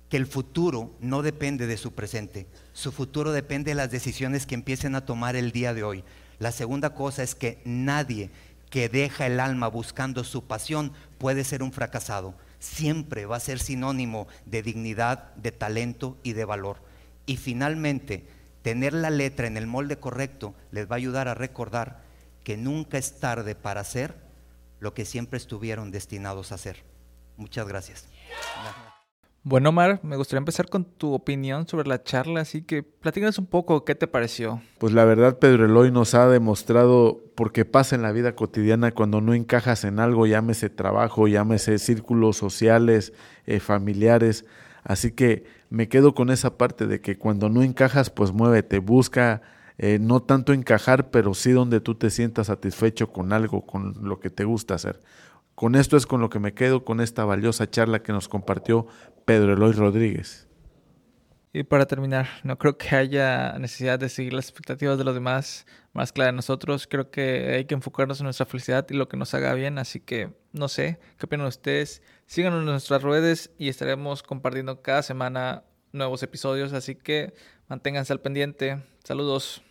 que 0.09 0.17
el 0.17 0.27
futuro 0.27 0.95
no 1.01 1.23
depende 1.23 1.67
de 1.67 1.77
su 1.77 1.93
presente, 1.93 2.47
su 2.73 2.93
futuro 2.93 3.33
depende 3.33 3.73
de 3.73 3.75
las 3.75 3.91
decisiones 3.91 4.47
que 4.47 4.55
empiecen 4.55 4.95
a 4.95 5.05
tomar 5.05 5.37
el 5.37 5.53
día 5.53 5.75
de 5.75 5.83
hoy. 5.83 6.05
La 6.39 6.53
segunda 6.53 6.95
cosa 6.95 7.23
es 7.23 7.35
que 7.35 7.61
nadie 7.65 8.31
que 8.71 8.89
deja 8.89 9.27
el 9.27 9.41
alma 9.41 9.69
buscando 9.69 10.25
su 10.25 10.47
pasión 10.47 10.93
puede 11.19 11.45
ser 11.45 11.63
un 11.63 11.73
fracasado. 11.73 12.35
Siempre 12.59 13.27
va 13.27 13.37
a 13.37 13.41
ser 13.41 13.59
sinónimo 13.59 14.29
de 14.47 14.63
dignidad, 14.63 15.35
de 15.35 15.53
talento 15.53 16.17
y 16.23 16.33
de 16.33 16.45
valor. 16.45 16.79
Y 17.27 17.37
finalmente, 17.37 18.25
tener 18.63 18.93
la 18.93 19.11
letra 19.11 19.47
en 19.47 19.57
el 19.57 19.67
molde 19.67 19.99
correcto 19.99 20.55
les 20.71 20.91
va 20.91 20.95
a 20.95 20.97
ayudar 20.97 21.29
a 21.29 21.35
recordar 21.35 22.01
que 22.45 22.57
nunca 22.57 22.97
es 22.97 23.19
tarde 23.19 23.55
para 23.55 23.81
hacer 23.81 24.15
lo 24.79 24.95
que 24.95 25.05
siempre 25.05 25.37
estuvieron 25.37 25.91
destinados 25.91 26.53
a 26.53 26.55
hacer. 26.55 26.92
Muchas 27.37 27.67
gracias. 27.67 28.09
Bueno, 29.45 29.71
Omar, 29.71 29.99
me 30.05 30.17
gustaría 30.17 30.39
empezar 30.39 30.69
con 30.69 30.85
tu 30.85 31.15
opinión 31.15 31.67
sobre 31.67 31.89
la 31.89 32.05
charla, 32.05 32.43
así 32.43 32.63
que 32.63 32.85
platícanos 32.85 33.39
un 33.39 33.47
poco 33.47 33.85
qué 33.85 33.97
te 33.97 34.07
pareció. 34.07 34.63
Pues 34.79 34.93
la 34.93 35.05
verdad, 35.05 35.41
Pedro 35.41 35.65
Eloy 35.65 35.91
nos 35.91 36.15
ha 36.15 36.29
demostrado, 36.29 37.21
porque 37.35 37.65
pasa 37.65 37.97
en 37.97 38.03
la 38.03 38.13
vida 38.13 38.37
cotidiana 38.37 38.93
cuando 38.93 39.21
no 39.21 39.35
encajas 39.35 39.83
en 39.83 39.99
algo, 39.99 40.27
llámese 40.27 40.71
trabajo, 40.71 41.27
llámese 41.27 41.79
círculos 41.79 42.37
sociales, 42.37 43.15
eh, 43.47 43.59
familiares. 43.59 44.45
Así 44.85 45.11
que 45.11 45.45
me 45.71 45.89
quedo 45.89 46.15
con 46.15 46.31
esa 46.31 46.57
parte 46.57 46.87
de 46.87 47.01
que 47.01 47.19
cuando 47.19 47.49
no 47.49 47.65
encajas, 47.65 48.11
pues 48.11 48.31
muévete, 48.31 48.79
busca 48.79 49.43
eh, 49.77 49.99
no 50.01 50.23
tanto 50.23 50.53
encajar, 50.53 51.11
pero 51.11 51.35
sí 51.35 51.51
donde 51.51 51.81
tú 51.81 51.97
te 51.97 52.11
sientas 52.11 52.47
satisfecho 52.47 53.13
con 53.13 53.33
algo, 53.33 53.67
con 53.67 53.95
lo 54.03 54.21
que 54.21 54.31
te 54.31 54.45
gusta 54.45 54.75
hacer. 54.75 55.01
Con 55.55 55.75
esto 55.75 55.97
es 55.97 56.07
con 56.07 56.21
lo 56.21 56.31
que 56.31 56.39
me 56.39 56.55
quedo, 56.55 56.85
con 56.85 57.01
esta 57.01 57.25
valiosa 57.25 57.69
charla 57.71 58.03
que 58.03 58.13
nos 58.13 58.29
compartió 58.29 58.87
Pedro 59.25 59.53
Eloy 59.53 59.73
Rodríguez. 59.73 60.49
Y 61.55 61.65
para 61.65 61.85
terminar, 61.85 62.29
no 62.45 62.57
creo 62.57 62.79
que 62.79 62.97
haya 62.97 63.59
necesidad 63.59 63.99
de 63.99 64.09
seguir 64.09 64.33
las 64.33 64.47
expectativas 64.47 64.97
de 64.97 65.05
los 65.05 65.15
demás 65.15 65.67
más 65.93 66.11
que 66.11 66.23
de 66.23 66.33
nosotros. 66.33 66.87
Creo 66.87 67.11
que 67.11 67.53
hay 67.55 67.67
que 67.67 67.75
enfocarnos 67.75 68.21
en 68.21 68.25
nuestra 68.25 68.47
felicidad 68.47 68.87
y 68.89 68.95
lo 68.95 69.07
que 69.09 69.19
nos 69.19 69.35
haga 69.35 69.53
bien. 69.53 69.79
Así 69.79 70.01
que 70.01 70.33
no 70.53 70.69
sé, 70.69 70.99
¿qué 71.19 71.27
opinan 71.27 71.47
ustedes? 71.47 72.03
Síganos 72.25 72.61
en 72.61 72.67
nuestras 72.67 73.03
redes 73.03 73.51
y 73.59 73.69
estaremos 73.69 74.23
compartiendo 74.23 74.81
cada 74.81 75.03
semana 75.03 75.65
nuevos 75.93 76.23
episodios. 76.23 76.73
Así 76.73 76.95
que 76.95 77.35
manténganse 77.69 78.15
al 78.15 78.21
pendiente. 78.21 78.83
Saludos. 79.05 79.63